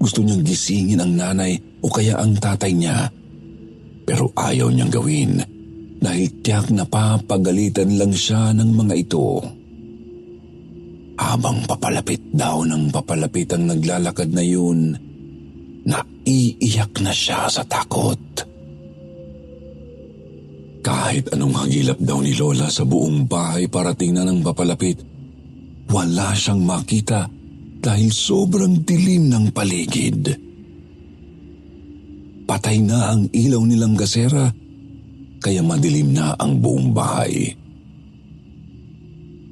Gusto 0.01 0.25
niyang 0.25 0.41
gisingin 0.41 0.99
ang 0.99 1.13
nanay 1.13 1.53
o 1.85 1.87
kaya 1.93 2.17
ang 2.17 2.33
tatay 2.41 2.73
niya. 2.73 3.07
Pero 4.03 4.31
ayaw 4.35 4.67
niyang 4.71 4.91
gawin 4.91 5.31
dahil 6.03 6.27
tiyak 6.43 6.67
na 6.75 6.83
papagalitan 6.83 7.95
lang 7.95 8.11
siya 8.11 8.51
ng 8.51 8.69
mga 8.75 8.95
ito. 8.99 9.39
Habang 11.15 11.63
papalapit 11.63 12.19
daw 12.35 12.67
ng 12.67 12.91
papalapit 12.91 13.47
ang 13.55 13.71
naglalakad 13.71 14.33
na 14.35 14.43
yun, 14.43 14.91
naiiyak 15.87 16.99
na 16.99 17.15
siya 17.15 17.47
sa 17.47 17.63
takot. 17.63 18.19
Kahit 20.83 21.31
anong 21.31 21.55
hagilap 21.63 21.95
daw 22.03 22.19
ni 22.19 22.35
Lola 22.35 22.67
sa 22.67 22.83
buong 22.83 23.23
bahay 23.23 23.71
para 23.71 23.95
tingnan 23.95 24.27
ng 24.27 24.39
papalapit, 24.43 24.99
wala 25.87 26.35
siyang 26.35 26.59
makita 26.59 27.31
dahil 27.79 28.11
sobrang 28.11 28.83
dilim 28.83 29.31
ng 29.31 29.45
paligid. 29.55 30.51
Patay 32.53 32.85
na 32.85 33.17
ang 33.17 33.25
ilaw 33.33 33.65
nilang 33.65 33.97
gasera, 33.97 34.53
kaya 35.41 35.65
madilim 35.65 36.13
na 36.13 36.37
ang 36.37 36.61
buong 36.61 36.93
bahay. 36.93 37.49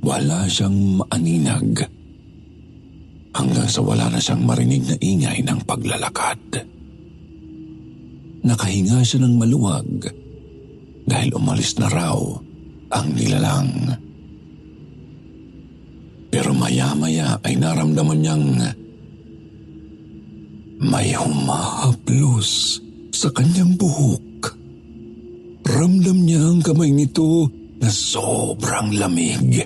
Wala 0.05 0.45
siyang 0.45 1.01
maaninag 1.01 1.81
hanggang 3.33 3.65
sa 3.65 3.81
wala 3.81 4.05
na 4.05 4.21
siyang 4.21 4.45
marinig 4.45 4.85
na 4.85 4.93
ingay 5.01 5.41
ng 5.41 5.65
paglalakad. 5.65 6.61
Nakahinga 8.45 9.01
siya 9.01 9.25
ng 9.25 9.33
maluwag 9.33 10.05
dahil 11.09 11.33
umalis 11.33 11.81
na 11.81 11.89
raw 11.89 12.21
ang 12.93 13.07
nilalang. 13.17 13.97
Pero 16.29 16.53
maya-maya 16.53 17.41
ay 17.41 17.57
naramdaman 17.57 18.19
niyang 18.21 18.45
may 20.85 21.17
humahaplos 21.17 22.77
sa 23.11 23.29
kanyang 23.29 23.75
buhok. 23.75 24.55
Ramdam 25.67 26.17
niya 26.25 26.41
ang 26.41 26.59
kamay 26.63 26.89
nito 26.89 27.47
na 27.77 27.89
sobrang 27.91 28.95
lamig. 28.97 29.61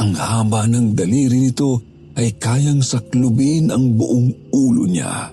Ang 0.00 0.12
haba 0.16 0.64
ng 0.64 0.96
daliri 0.96 1.50
nito 1.50 1.82
ay 2.16 2.34
kayang 2.40 2.80
saklubin 2.80 3.68
ang 3.68 3.98
buong 3.98 4.50
ulo 4.54 4.88
niya. 4.88 5.28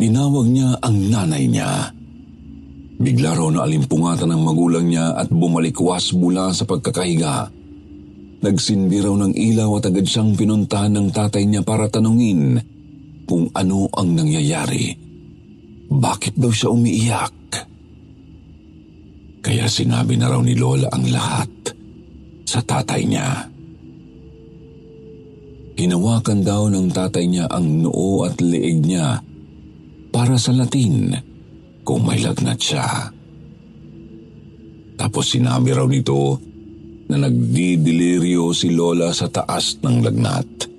Tinawag 0.00 0.46
niya 0.48 0.80
ang 0.80 0.96
nanay 1.10 1.44
niya. 1.44 1.92
Bigla 3.00 3.36
raw 3.36 3.48
na 3.52 3.64
alimpungatan 3.64 4.32
ng 4.32 4.42
magulang 4.44 4.86
niya 4.88 5.16
at 5.16 5.28
bumalikwas 5.28 6.12
mula 6.16 6.52
sa 6.56 6.64
pagkakahiga. 6.64 7.48
Nagsindi 8.40 8.98
raw 9.04 9.12
ng 9.12 9.36
ilaw 9.36 9.80
at 9.80 9.92
agad 9.92 10.08
siyang 10.08 10.32
pinuntahan 10.36 10.96
ng 10.96 11.08
tatay 11.12 11.44
niya 11.44 11.60
para 11.60 11.92
tanungin 11.92 12.56
kung 13.30 13.46
ano 13.54 13.86
ang 13.94 14.18
nangyayari. 14.18 14.90
Bakit 15.86 16.34
daw 16.34 16.50
siya 16.50 16.74
umiiyak? 16.74 17.34
Kaya 19.38 19.70
sinabi 19.70 20.18
na 20.18 20.34
raw 20.34 20.42
ni 20.42 20.58
Lola 20.58 20.90
ang 20.90 21.06
lahat 21.06 21.50
sa 22.42 22.58
tatay 22.58 23.06
niya. 23.06 23.46
Hinawakan 25.78 26.42
daw 26.42 26.66
ng 26.74 26.90
tatay 26.90 27.30
niya 27.30 27.46
ang 27.46 27.86
noo 27.86 28.26
at 28.26 28.42
leeg 28.42 28.82
niya 28.82 29.22
para 30.10 30.34
sa 30.34 30.50
Latin 30.50 31.14
kung 31.86 32.02
may 32.02 32.18
lagnat 32.18 32.58
siya. 32.58 33.14
Tapos 34.98 35.30
sinabi 35.30 35.70
raw 35.70 35.86
nito 35.86 36.36
na 37.06 37.16
nagdidelirio 37.16 38.50
si 38.50 38.74
Lola 38.74 39.14
sa 39.14 39.30
taas 39.30 39.78
ng 39.80 39.96
lagnat. 40.02 40.69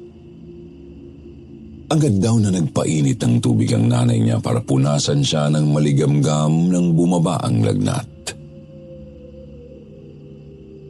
Agad 1.92 2.24
daw 2.24 2.40
na 2.40 2.56
nagpainit 2.56 3.20
ng 3.20 3.44
tubig 3.44 3.68
ang 3.76 3.92
nanay 3.92 4.24
niya 4.24 4.40
para 4.40 4.64
punasan 4.64 5.20
siya 5.20 5.52
ng 5.52 5.76
maligamgam 5.76 6.72
nang 6.72 6.96
bumaba 6.96 7.36
ang 7.44 7.60
lagnat. 7.60 8.08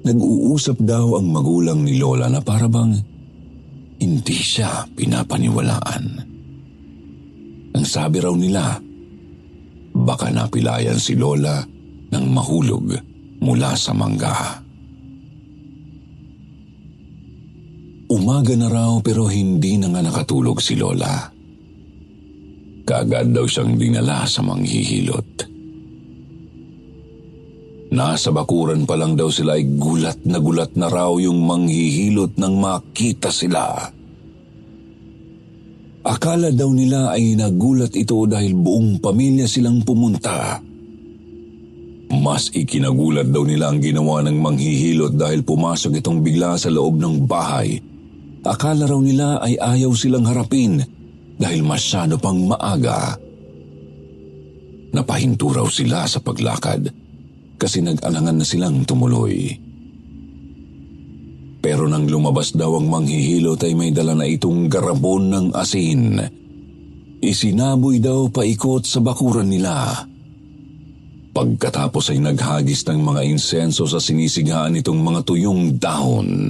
Nag-uusap 0.05 0.77
daw 0.77 1.17
ang 1.17 1.33
magulang 1.33 1.81
ni 1.81 1.97
Lola 1.97 2.29
na 2.29 2.37
para 2.37 2.69
bang 2.69 2.93
hindi 3.97 4.37
siya 4.37 4.85
pinapaniwalaan. 4.93 6.05
Ang 7.73 7.85
sabi 7.85 8.21
raw 8.21 8.37
nila, 8.37 8.77
baka 9.97 10.29
napilayan 10.29 11.01
si 11.01 11.17
Lola 11.17 11.65
ng 12.13 12.25
mahulog 12.29 12.93
mula 13.41 13.73
sa 13.73 13.97
mangga. 13.97 14.61
Umaga 18.11 18.51
na 18.59 18.67
raw 18.67 18.99
pero 18.99 19.31
hindi 19.31 19.79
na 19.79 19.87
nga 19.87 20.03
nakatulog 20.03 20.59
si 20.59 20.75
Lola. 20.75 21.31
Kaagad 22.83 23.31
daw 23.31 23.47
siyang 23.47 23.79
dinala 23.79 24.27
sa 24.27 24.43
manghihilot. 24.43 25.47
Nasa 27.95 28.35
bakuran 28.35 28.83
pa 28.83 28.99
lang 28.99 29.15
daw 29.15 29.31
sila 29.31 29.55
ay 29.55 29.63
gulat 29.79 30.27
na 30.27 30.43
gulat 30.43 30.75
na 30.75 30.91
raw 30.91 31.15
yung 31.15 31.39
manghihilot 31.39 32.35
nang 32.35 32.59
makita 32.59 33.31
sila. 33.31 33.87
Akala 36.03 36.51
daw 36.51 36.67
nila 36.67 37.15
ay 37.15 37.39
nagulat 37.39 37.95
ito 37.95 38.27
dahil 38.27 38.59
buong 38.59 38.99
pamilya 38.99 39.47
silang 39.47 39.87
pumunta. 39.87 40.59
Mas 42.11 42.51
ikinagulat 42.51 43.31
daw 43.31 43.47
nila 43.47 43.71
ang 43.71 43.79
ginawa 43.79 44.19
ng 44.27 44.35
manghihilot 44.35 45.15
dahil 45.15 45.47
pumasok 45.47 46.03
itong 46.03 46.19
bigla 46.19 46.59
sa 46.59 46.67
loob 46.67 46.99
ng 46.99 47.23
bahay. 47.23 47.79
Akala 48.41 48.89
raw 48.89 48.97
nila 48.97 49.37
ay 49.37 49.57
ayaw 49.61 49.93
silang 49.93 50.25
harapin 50.25 50.81
dahil 51.37 51.61
masyado 51.61 52.17
pang 52.17 52.41
maaga. 52.41 53.13
Napahinto 54.91 55.53
raw 55.53 55.67
sila 55.69 56.09
sa 56.09 56.19
paglakad 56.19 56.89
kasi 57.61 57.85
nag-alangan 57.85 58.41
na 58.41 58.45
silang 58.45 58.81
tumuloy. 58.81 59.53
Pero 61.61 61.85
nang 61.85 62.09
lumabas 62.09 62.57
daw 62.57 62.81
ang 62.81 62.89
manghihilot 62.89 63.61
ay 63.61 63.73
may 63.77 63.93
dala 63.93 64.17
na 64.17 64.25
itong 64.25 64.65
garabon 64.65 65.29
ng 65.29 65.47
asin. 65.53 66.17
Isinaboy 67.21 68.01
daw 68.01 68.33
paikot 68.33 68.89
sa 68.89 68.97
bakuran 68.97 69.53
nila. 69.53 69.93
Pagkatapos 71.31 72.09
ay 72.09 72.19
naghagis 72.19 72.81
ng 72.89 73.05
mga 73.05 73.21
insenso 73.29 73.85
sa 73.85 74.01
sinisigaan 74.01 74.73
nitong 74.73 74.99
mga 74.99 75.21
tuyong 75.21 75.77
dahon. 75.77 76.49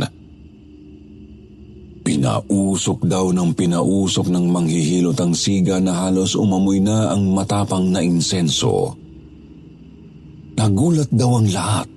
Pinausok 2.01 3.05
daw 3.05 3.29
ng 3.29 3.53
pinausok 3.53 4.33
ng 4.33 4.45
manghihilot 4.49 5.17
ang 5.21 5.37
siga 5.37 5.77
na 5.77 5.93
halos 6.05 6.33
umamoy 6.33 6.81
na 6.81 7.13
ang 7.13 7.29
matapang 7.29 7.93
na 7.93 8.01
insenso. 8.01 8.97
Nagulat 10.57 11.09
daw 11.13 11.41
ang 11.41 11.47
lahat 11.49 11.89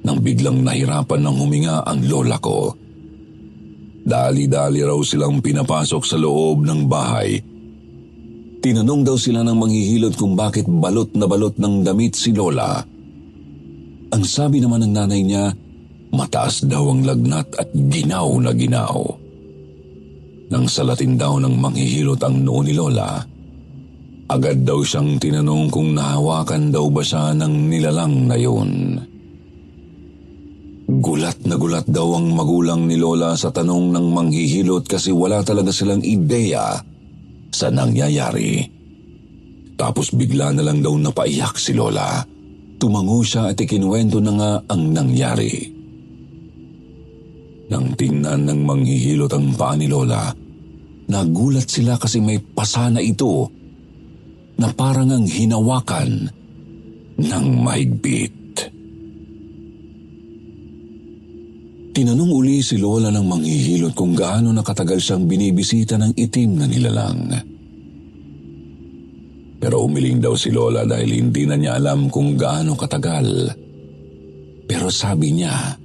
nang 0.00 0.20
biglang 0.24 0.64
nahirapan 0.64 1.20
ng 1.20 1.36
huminga 1.36 1.76
ang 1.84 2.00
lola 2.08 2.40
ko. 2.40 2.72
Dali-dali 4.00 4.80
raw 4.80 4.96
silang 5.04 5.44
pinapasok 5.44 6.02
sa 6.04 6.16
loob 6.16 6.64
ng 6.64 6.80
bahay. 6.88 7.36
Tinanong 8.60 9.04
daw 9.04 9.16
sila 9.20 9.44
ng 9.44 9.56
manghihilot 9.56 10.16
kung 10.16 10.32
bakit 10.32 10.64
balot 10.64 11.12
na 11.16 11.28
balot 11.28 11.56
ng 11.60 11.84
damit 11.84 12.16
si 12.16 12.32
lola. 12.32 12.80
Ang 14.10 14.24
sabi 14.24 14.60
naman 14.60 14.88
ng 14.88 14.92
nanay 14.96 15.20
niya, 15.20 15.52
mataas 16.10 16.66
daw 16.66 16.90
ang 16.90 17.06
lagnat 17.06 17.48
at 17.58 17.70
ginaw 17.74 18.28
na 18.42 18.50
ginaw. 18.54 18.98
Nang 20.50 20.66
salatin 20.66 21.14
daw 21.14 21.38
ng 21.38 21.54
manghihilot 21.54 22.18
ang 22.26 22.42
noo 22.42 22.60
ni 22.66 22.74
lola, 22.74 23.22
agad 24.30 24.62
daw 24.62 24.82
siyang 24.82 25.18
tinanong 25.18 25.70
kung 25.70 25.94
nahawakan 25.94 26.70
daw 26.70 26.86
ba 26.90 27.02
siya 27.02 27.34
ng 27.34 27.54
nilalang 27.70 28.26
na 28.30 28.36
yun. 28.38 28.72
Gulat 30.90 31.46
na 31.46 31.54
gulat 31.54 31.86
daw 31.86 32.18
ang 32.18 32.34
magulang 32.34 32.90
ni 32.90 32.98
Lola 32.98 33.38
sa 33.38 33.54
tanong 33.54 33.94
ng 33.94 34.06
manghihilot 34.10 34.90
kasi 34.90 35.14
wala 35.14 35.38
talaga 35.46 35.70
silang 35.70 36.02
ideya 36.02 36.82
sa 37.54 37.70
nangyayari. 37.70 38.66
Tapos 39.78 40.10
bigla 40.10 40.50
na 40.50 40.66
lang 40.66 40.82
daw 40.82 40.90
napaiyak 40.90 41.54
si 41.62 41.78
Lola. 41.78 42.26
Tumango 42.74 43.22
siya 43.22 43.54
at 43.54 43.62
ikinuwento 43.62 44.18
na 44.18 44.32
nga 44.34 44.52
ang 44.66 44.90
nangyari. 44.90 45.79
Nang 47.70 47.94
tingnan 47.94 48.50
ng 48.50 48.60
manghihilot 48.66 49.30
ang 49.30 49.54
paa 49.54 49.78
ni 49.78 49.86
Lola, 49.86 50.34
nagulat 51.06 51.70
sila 51.70 51.94
kasi 51.94 52.18
may 52.18 52.42
pasana 52.42 52.98
ito 52.98 53.46
na 54.58 54.74
parang 54.74 55.14
ang 55.14 55.24
hinawakan 55.24 56.10
ng 57.16 57.46
mahigpit. 57.62 58.36
Tinanong 61.90 62.32
uli 62.32 62.58
si 62.62 62.78
Lola 62.78 63.14
ng 63.14 63.26
manghihilot 63.26 63.94
kung 63.94 64.18
gaano 64.18 64.50
nakatagal 64.50 64.98
siyang 64.98 65.24
binibisita 65.30 65.94
ng 65.94 66.18
itim 66.18 66.50
na 66.58 66.66
nilalang. 66.66 67.22
Pero 69.60 69.84
umiling 69.84 70.18
daw 70.18 70.34
si 70.34 70.48
Lola 70.50 70.88
dahil 70.88 71.22
hindi 71.22 71.44
na 71.44 71.54
niya 71.54 71.76
alam 71.76 72.08
kung 72.08 72.34
gaano 72.34 72.74
katagal. 72.74 73.52
Pero 74.64 74.88
sabi 74.88 75.36
niya, 75.36 75.79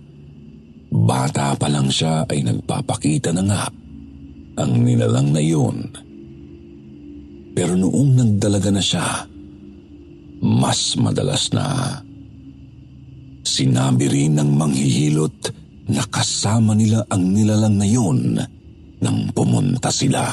bata 1.03 1.51
pa 1.59 1.67
lang 1.67 1.91
siya 1.91 2.23
ay 2.31 2.39
nagpapakita 2.47 3.35
na 3.35 3.43
nga 3.43 3.63
ang 4.55 4.71
nilalang 4.79 5.35
na 5.35 5.41
iyon. 5.43 5.77
Pero 7.55 7.75
noong 7.75 8.11
nagdalaga 8.15 8.71
na 8.71 8.83
siya, 8.83 9.07
mas 10.43 10.95
madalas 10.95 11.51
na. 11.51 11.99
Sinabi 13.45 14.05
rin 14.11 14.39
ng 14.39 14.51
manghihilot 14.55 15.37
na 15.91 16.03
kasama 16.07 16.73
nila 16.73 17.03
ang 17.11 17.23
nilalang 17.31 17.75
na 17.77 17.87
yun 17.87 18.19
nang 18.99 19.19
pumunta 19.31 19.91
sila. 19.91 20.23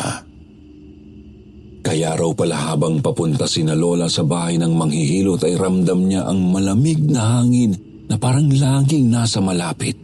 Kaya 1.82 2.14
raw 2.14 2.30
pala 2.30 2.72
habang 2.72 3.02
papunta 3.02 3.44
si 3.50 3.66
na 3.66 3.74
Lola 3.74 4.06
sa 4.06 4.22
bahay 4.22 4.54
ng 4.56 4.70
manghihilot 4.70 5.42
ay 5.42 5.58
ramdam 5.58 6.06
niya 6.06 6.30
ang 6.30 6.38
malamig 6.54 7.02
na 7.10 7.42
hangin 7.42 7.74
na 8.06 8.16
parang 8.16 8.46
laging 8.48 9.10
nasa 9.10 9.42
malapit. 9.42 9.98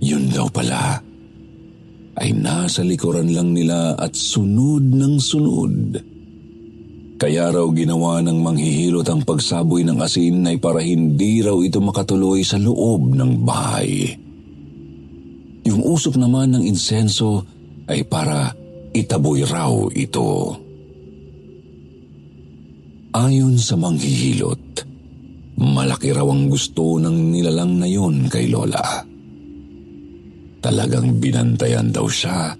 Yun 0.00 0.28
daw 0.28 0.48
pala 0.52 1.00
ay 2.16 2.32
nasa 2.32 2.80
likuran 2.80 3.28
lang 3.32 3.52
nila 3.52 3.92
at 3.96 4.16
sunod 4.16 4.84
ng 4.84 5.14
sunod. 5.20 5.76
Kaya 7.16 7.48
raw 7.48 7.64
ginawa 7.72 8.20
ng 8.20 8.44
manghihilot 8.44 9.08
ang 9.08 9.24
pagsaboy 9.24 9.84
ng 9.84 10.00
asin 10.00 10.44
ay 10.44 10.60
para 10.60 10.84
hindi 10.84 11.40
raw 11.40 11.56
ito 11.64 11.80
makatuloy 11.80 12.44
sa 12.44 12.60
loob 12.60 13.16
ng 13.16 13.32
bahay. 13.40 14.12
Yung 15.64 15.80
usok 15.80 16.20
naman 16.20 16.52
ng 16.52 16.64
insenso 16.68 17.40
ay 17.88 18.04
para 18.04 18.52
itaboy 18.92 19.44
raw 19.48 19.72
ito. 19.96 20.60
Ayon 23.16 23.56
sa 23.56 23.80
manghihilot, 23.80 24.84
malaki 25.56 26.12
raw 26.12 26.28
ang 26.28 26.52
gusto 26.52 27.00
ng 27.00 27.32
nilalang 27.32 27.80
na 27.80 27.88
yon 27.88 28.28
kay 28.28 28.52
Lola. 28.52 29.15
Talagang 30.66 31.22
binantayan 31.22 31.94
daw 31.94 32.10
siya 32.10 32.50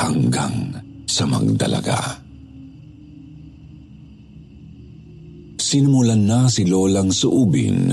hanggang 0.00 0.72
sa 1.04 1.28
magdalaga. 1.28 2.00
Sinimulan 5.60 6.24
na 6.24 6.48
si 6.48 6.64
Lolang 6.64 7.12
suubin. 7.12 7.92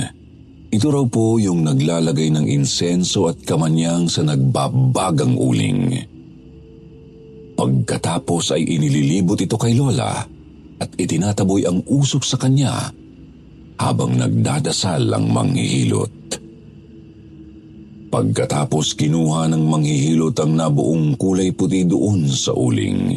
Ito 0.71 0.87
raw 0.87 1.03
po 1.11 1.35
yung 1.43 1.67
naglalagay 1.67 2.31
ng 2.31 2.47
insenso 2.47 3.27
at 3.27 3.43
kamanyang 3.43 4.07
sa 4.07 4.23
nagbabagang 4.23 5.35
uling. 5.35 5.91
Pagkatapos 7.59 8.55
ay 8.55 8.63
inililibot 8.63 9.43
ito 9.43 9.59
kay 9.59 9.75
Lola 9.75 10.23
at 10.79 10.89
itinataboy 10.95 11.67
ang 11.67 11.83
usok 11.83 12.23
sa 12.23 12.39
kanya 12.39 12.87
habang 13.75 14.15
nagdadasal 14.15 15.03
ang 15.11 15.27
manghihilot. 15.35 16.39
Pagkatapos 18.11 18.99
kinuha 18.99 19.47
ng 19.47 19.71
manghihilot 19.71 20.35
ang 20.43 20.59
nabuong 20.59 21.15
kulay 21.15 21.55
puti 21.55 21.87
doon 21.87 22.27
sa 22.27 22.51
uling. 22.51 23.15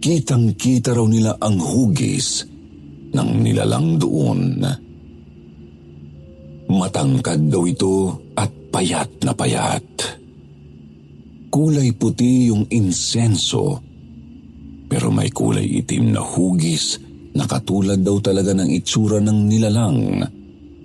Kitang-kita 0.00 0.96
raw 0.96 1.04
nila 1.04 1.36
ang 1.36 1.60
hugis 1.60 2.48
ng 3.12 3.30
nilalang 3.44 4.00
doon. 4.00 4.64
Matangkad 6.72 7.52
daw 7.52 7.68
ito 7.68 8.16
at 8.32 8.48
payat 8.72 9.12
na 9.28 9.36
payat. 9.36 9.86
Kulay 11.52 11.92
puti 11.92 12.48
yung 12.48 12.64
insenso, 12.72 13.76
pero 14.88 15.12
may 15.12 15.28
kulay 15.28 15.84
itim 15.84 16.16
na 16.16 16.24
hugis 16.24 16.96
na 17.36 17.44
katulad 17.44 18.00
daw 18.00 18.16
talaga 18.24 18.56
ng 18.56 18.72
itsura 18.72 19.20
ng 19.20 19.38
nilalang 19.52 20.00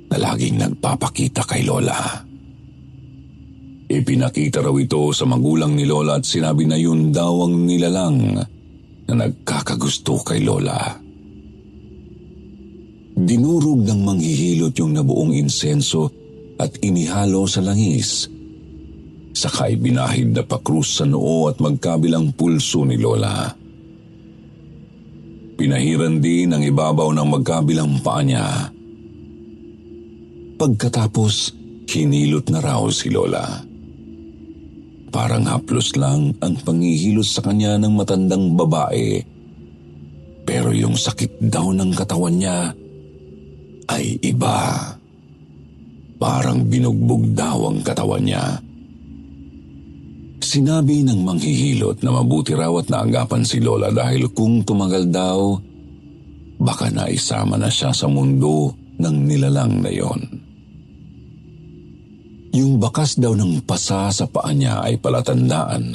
na 0.07 0.15
laging 0.15 0.57
nagpapakita 0.59 1.43
kay 1.43 1.67
Lola. 1.67 2.23
Ipinakita 3.87 4.59
raw 4.59 4.75
ito 4.75 5.15
sa 5.15 5.23
magulang 5.23 5.71
ni 5.75 5.87
Lola 5.87 6.19
at 6.19 6.27
sinabi 6.27 6.67
na 6.67 6.75
yun 6.75 7.15
daw 7.15 7.47
ang 7.47 7.63
nilalang 7.63 8.35
na 9.07 9.13
nagkakagusto 9.15 10.19
kay 10.27 10.43
Lola. 10.43 10.99
Dinurog 13.17 13.81
ng 13.87 14.01
manghihilot 14.03 14.75
yung 14.77 14.93
nabuong 14.93 15.33
insenso 15.39 16.11
at 16.59 16.75
inihalo 16.83 17.47
sa 17.47 17.63
langis. 17.63 18.27
Sakay 19.31 19.79
binahid 19.79 20.35
na 20.35 20.43
pakrus 20.43 20.99
sa 20.99 21.05
noo 21.07 21.47
at 21.47 21.57
magkabilang 21.63 22.35
pulso 22.35 22.83
ni 22.83 22.99
Lola. 22.99 23.47
Pinahiran 25.57 26.21
din 26.21 26.53
ang 26.53 26.61
ibabaw 26.61 27.09
ng 27.15 27.27
magkabilang 27.39 28.03
paa 28.05 28.21
niya. 28.21 28.69
Pagkatapos, 30.57 31.53
hinilot 31.85 32.49
na 32.49 32.57
raw 32.57 32.81
si 32.89 33.13
Lola. 33.13 33.61
Parang 35.13 35.45
haplos 35.45 35.93
lang 35.93 36.33
ang 36.41 36.57
pangihilos 36.65 37.37
sa 37.37 37.45
kanya 37.45 37.77
ng 37.77 37.93
matandang 37.93 38.57
babae. 38.57 39.21
Pero 40.49 40.73
yung 40.73 40.97
sakit 40.97 41.37
daw 41.45 41.69
ng 41.69 41.93
katawan 41.93 42.41
niya 42.41 42.73
ay 43.93 44.17
iba. 44.25 44.97
Parang 46.17 46.65
binugbog 46.65 47.37
daw 47.37 47.69
ang 47.69 47.85
katawan 47.85 48.25
niya. 48.25 48.57
Sinabi 50.41 51.05
ng 51.05 51.21
manghihilot 51.21 52.01
na 52.01 52.17
mabuti 52.17 52.57
raw 52.57 52.73
at 52.81 52.89
naagapan 52.89 53.45
si 53.45 53.61
Lola 53.61 53.93
dahil 53.93 54.33
kung 54.33 54.65
tumagal 54.65 55.05
daw, 55.13 55.53
baka 56.57 56.89
naisama 56.89 57.61
na 57.61 57.69
siya 57.69 57.93
sa 57.93 58.09
mundo 58.09 58.73
ng 58.97 59.15
nilalang 59.21 59.85
na 59.85 59.93
yon. 59.93 60.21
Yung 62.57 62.81
bakas 62.81 63.21
daw 63.21 63.37
ng 63.37 63.61
pasa 63.69 64.09
sa 64.09 64.25
paa 64.25 64.49
niya 64.49 64.81
ay 64.81 64.97
palatandaan 64.97 65.93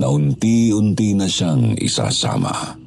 na 0.00 0.06
unti-unti 0.08 1.12
na 1.12 1.28
siyang 1.28 1.76
isasama. 1.76 2.80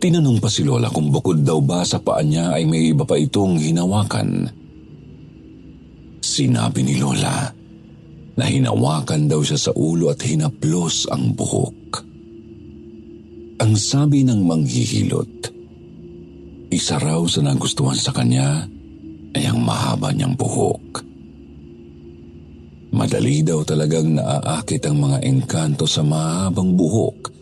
Tinanong 0.00 0.40
pa 0.40 0.48
si 0.48 0.64
Lola 0.64 0.88
kung 0.88 1.12
bukod 1.12 1.44
daw 1.44 1.60
ba 1.60 1.84
sa 1.84 2.00
paa 2.00 2.24
niya 2.24 2.56
ay 2.56 2.64
may 2.64 2.88
iba 2.88 3.04
pa 3.04 3.20
itong 3.20 3.60
hinawakan. 3.60 4.48
Sinabi 6.24 6.80
ni 6.88 6.96
Lola 6.96 7.52
na 8.32 8.44
hinawakan 8.48 9.28
daw 9.28 9.44
siya 9.44 9.60
sa 9.60 9.72
ulo 9.76 10.08
at 10.08 10.24
hinaplos 10.24 11.04
ang 11.12 11.36
buhok. 11.36 12.00
Ang 13.60 13.76
sabi 13.76 14.24
ng 14.24 14.40
manghihilot, 14.40 15.52
isa 16.72 16.96
raw 16.96 17.20
sa 17.28 17.44
nagustuhan 17.44 18.00
sa 18.00 18.16
kanya 18.16 18.64
ay 19.32 19.48
ang 19.48 19.60
mahaba 19.64 20.12
niyang 20.12 20.36
buhok. 20.36 21.04
Madali 22.92 23.40
daw 23.40 23.64
talagang 23.64 24.20
naaakit 24.20 24.84
ang 24.84 25.00
mga 25.00 25.24
engkanto 25.24 25.88
sa 25.88 26.04
mahabang 26.04 26.76
buhok 26.76 27.32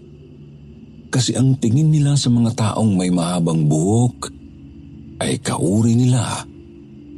kasi 1.10 1.34
ang 1.34 1.58
tingin 1.58 1.90
nila 1.90 2.14
sa 2.14 2.30
mga 2.30 2.54
taong 2.54 2.94
may 2.94 3.10
mahabang 3.10 3.66
buhok 3.66 4.30
ay 5.18 5.42
kauri 5.42 5.98
nila 5.98 6.46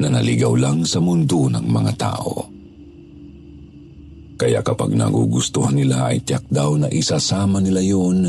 na 0.00 0.08
naligaw 0.08 0.56
lang 0.56 0.82
sa 0.88 0.98
mundo 0.98 1.52
ng 1.52 1.62
mga 1.68 1.92
tao. 2.00 2.48
Kaya 4.40 4.64
kapag 4.64 4.96
nagugustuhan 4.96 5.76
nila 5.76 6.11
ay 6.11 6.24
tiyak 6.24 6.48
daw 6.50 6.74
na 6.74 6.88
isasama 6.90 7.62
nila 7.62 7.85
yun 7.85 8.26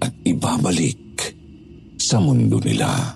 at 0.00 0.10
ibabalik 0.26 0.98
sa 2.00 2.18
mundo 2.18 2.58
nila. 2.64 3.14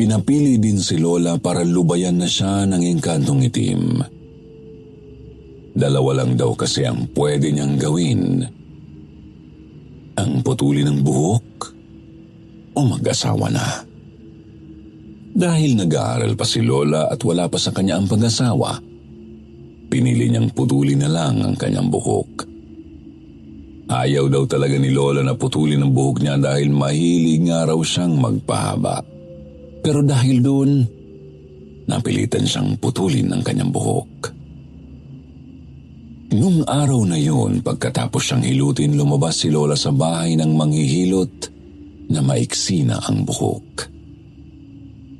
Pinapili 0.00 0.56
din 0.56 0.80
si 0.80 0.96
Lola 0.96 1.36
para 1.36 1.60
lubayan 1.60 2.16
na 2.16 2.24
siya 2.24 2.64
ng 2.64 2.80
engkantong 2.80 3.44
itim. 3.52 4.00
Dalawa 5.76 6.24
lang 6.24 6.40
daw 6.40 6.56
kasi 6.56 6.88
ang 6.88 7.12
pwede 7.12 7.52
niyang 7.52 7.76
gawin. 7.76 8.40
Ang 10.16 10.40
putuli 10.40 10.88
ng 10.88 11.04
buhok 11.04 11.48
o 12.72 12.78
mag-asawa 12.80 13.52
na. 13.52 13.84
Dahil 15.36 15.76
nag-aaral 15.76 16.32
pa 16.32 16.48
si 16.48 16.64
Lola 16.64 17.12
at 17.12 17.20
wala 17.20 17.44
pa 17.52 17.60
sa 17.60 17.68
kanya 17.68 18.00
ang 18.00 18.08
pag-asawa, 18.08 18.80
pinili 19.92 20.32
niyang 20.32 20.48
putuli 20.56 20.96
na 20.96 21.12
lang 21.12 21.44
ang 21.44 21.52
kanyang 21.60 21.92
buhok. 21.92 22.48
Ayaw 23.92 24.32
daw 24.32 24.48
talaga 24.48 24.80
ni 24.80 24.96
Lola 24.96 25.20
na 25.20 25.36
putulin 25.36 25.84
ang 25.84 25.92
buhok 25.92 26.24
niya 26.24 26.40
dahil 26.40 26.72
mahilig 26.72 27.52
nga 27.52 27.68
raw 27.68 27.76
siyang 27.76 28.16
magpahaba. 28.16 29.19
Pero 29.80 30.04
dahil 30.04 30.44
doon, 30.44 30.70
napilitan 31.88 32.44
siyang 32.44 32.76
putulin 32.76 33.32
ang 33.32 33.40
kanyang 33.40 33.72
buhok. 33.72 34.12
Nung 36.30 36.62
araw 36.62 37.02
na 37.10 37.18
yun, 37.18 37.58
pagkatapos 37.58 38.22
siyang 38.22 38.44
hilutin, 38.46 38.94
lumabas 38.94 39.42
si 39.42 39.50
Lola 39.50 39.74
sa 39.74 39.90
bahay 39.90 40.38
ng 40.38 40.52
manghihilot 40.54 41.34
na 42.14 42.22
maiksi 42.22 42.86
na 42.86 43.02
ang 43.02 43.26
buhok. 43.26 43.90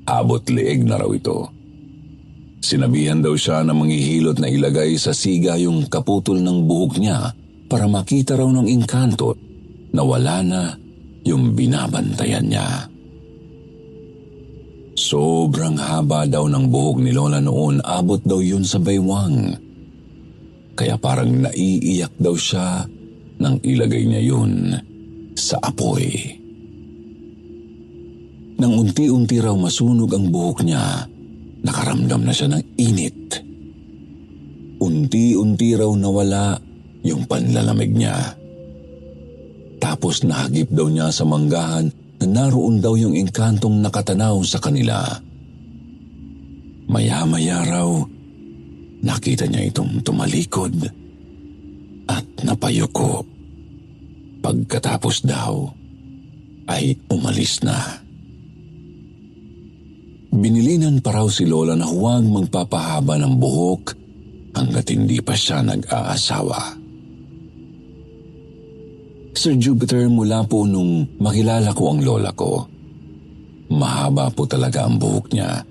Abot 0.06 0.44
leeg 0.46 0.86
na 0.86 1.02
raw 1.02 1.10
ito. 1.10 1.50
Sinabihan 2.60 3.18
daw 3.24 3.34
siya 3.34 3.66
ng 3.66 3.74
manghihilot 3.74 4.38
na 4.38 4.46
ilagay 4.46 4.94
sa 5.00 5.10
siga 5.10 5.58
yung 5.58 5.88
kaputol 5.90 6.38
ng 6.38 6.68
buhok 6.68 7.00
niya 7.00 7.32
para 7.66 7.88
makita 7.90 8.38
raw 8.38 8.46
ng 8.46 8.68
inkanto 8.68 9.34
na 9.90 10.02
wala 10.06 10.44
na 10.44 10.62
yung 11.26 11.56
binabantayan 11.56 12.46
niya. 12.46 12.86
Sobrang 15.00 15.80
haba 15.80 16.28
daw 16.28 16.44
ng 16.44 16.68
buhok 16.68 17.00
ni 17.00 17.16
Lola 17.16 17.40
noon, 17.40 17.80
abot 17.80 18.20
daw 18.20 18.36
yun 18.36 18.60
sa 18.60 18.76
baywang. 18.76 19.56
Kaya 20.76 21.00
parang 21.00 21.40
naiiyak 21.40 22.20
daw 22.20 22.36
siya 22.36 22.84
nang 23.40 23.56
ilagay 23.64 24.04
niya 24.04 24.20
yun 24.20 24.76
sa 25.32 25.56
apoy. 25.64 26.04
Nang 28.60 28.76
unti-unti 28.76 29.40
raw 29.40 29.56
masunog 29.56 30.12
ang 30.12 30.28
buhok 30.28 30.68
niya, 30.68 31.08
nakaramdam 31.64 32.20
na 32.20 32.36
siya 32.36 32.52
ng 32.52 32.64
init. 32.76 33.40
Unti-unti 34.84 35.80
raw 35.80 35.88
nawala 35.96 36.60
yung 37.08 37.24
panlalamig 37.24 37.96
niya. 37.96 38.36
Tapos 39.80 40.28
nahagip 40.28 40.68
daw 40.68 40.92
niya 40.92 41.08
sa 41.08 41.24
manggahan 41.24 41.88
na 42.20 42.26
naroon 42.28 42.84
daw 42.84 42.92
yung 42.96 43.16
engkantong 43.16 43.80
nakatanaw 43.80 44.36
sa 44.44 44.60
kanila. 44.60 45.00
Maya-maya 46.90 47.64
raw, 47.64 47.88
nakita 49.00 49.48
niya 49.48 49.72
itong 49.72 50.04
tumalikod 50.04 50.74
at 52.10 52.26
napayuko. 52.44 53.24
Pagkatapos 54.40 55.24
daw, 55.24 55.68
ay 56.68 56.96
umalis 57.08 57.60
na. 57.64 57.76
Binilinan 60.30 61.02
pa 61.02 61.20
raw 61.20 61.26
si 61.26 61.44
Lola 61.44 61.74
na 61.74 61.90
huwag 61.90 62.22
magpapahaba 62.24 63.18
ng 63.18 63.34
buhok 63.36 63.82
hanggat 64.54 64.86
hindi 64.94 65.18
pa 65.20 65.34
siya 65.34 65.60
nag-aasawa. 65.60 66.79
Sir 69.30 69.54
Jupiter 69.56 70.10
mula 70.10 70.42
po 70.42 70.66
nung 70.66 71.06
makilala 71.22 71.70
ko 71.70 71.94
ang 71.94 72.00
lola 72.02 72.34
ko. 72.34 72.66
Mahaba 73.70 74.26
po 74.34 74.42
talaga 74.50 74.86
ang 74.86 74.98
buhok 74.98 75.26
niya 75.30 75.62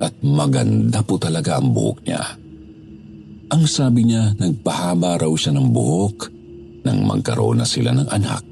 at 0.00 0.12
maganda 0.20 1.00
po 1.00 1.16
talaga 1.16 1.56
ang 1.56 1.72
buhok 1.72 1.98
niya. 2.04 2.22
Ang 3.50 3.64
sabi 3.66 4.06
niya, 4.06 4.36
nagpahaba 4.36 5.18
raw 5.18 5.32
siya 5.34 5.56
ng 5.56 5.68
buhok 5.72 6.18
nang 6.86 7.02
magkaroon 7.08 7.60
na 7.60 7.66
sila 7.66 7.90
ng 7.96 8.08
anak 8.08 8.44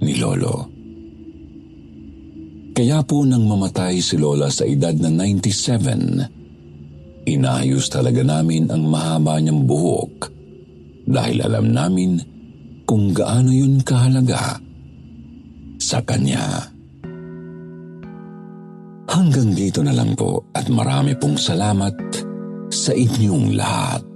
ni 0.00 0.14
Lolo. 0.16 0.56
Kaya 2.76 3.00
po 3.08 3.24
nang 3.24 3.48
mamatay 3.48 4.04
si 4.04 4.20
Lola 4.20 4.52
sa 4.52 4.68
edad 4.68 4.92
na 4.96 5.08
97, 5.08 7.28
inayos 7.28 7.88
talaga 7.88 8.22
namin 8.22 8.68
ang 8.68 8.84
mahaba 8.86 9.40
niyang 9.40 9.64
buhok 9.64 10.28
dahil 11.08 11.40
alam 11.40 11.72
namin 11.72 12.20
kung 12.86 13.10
gaano 13.10 13.50
yun 13.50 13.82
kahalaga 13.82 14.62
sa 15.82 15.98
kanya. 16.06 16.70
Hanggang 19.10 19.50
dito 19.52 19.82
na 19.82 19.90
lang 19.90 20.14
po 20.14 20.46
at 20.54 20.70
marami 20.70 21.18
pong 21.18 21.34
salamat 21.34 21.94
sa 22.70 22.94
inyong 22.94 23.58
lahat. 23.58 24.15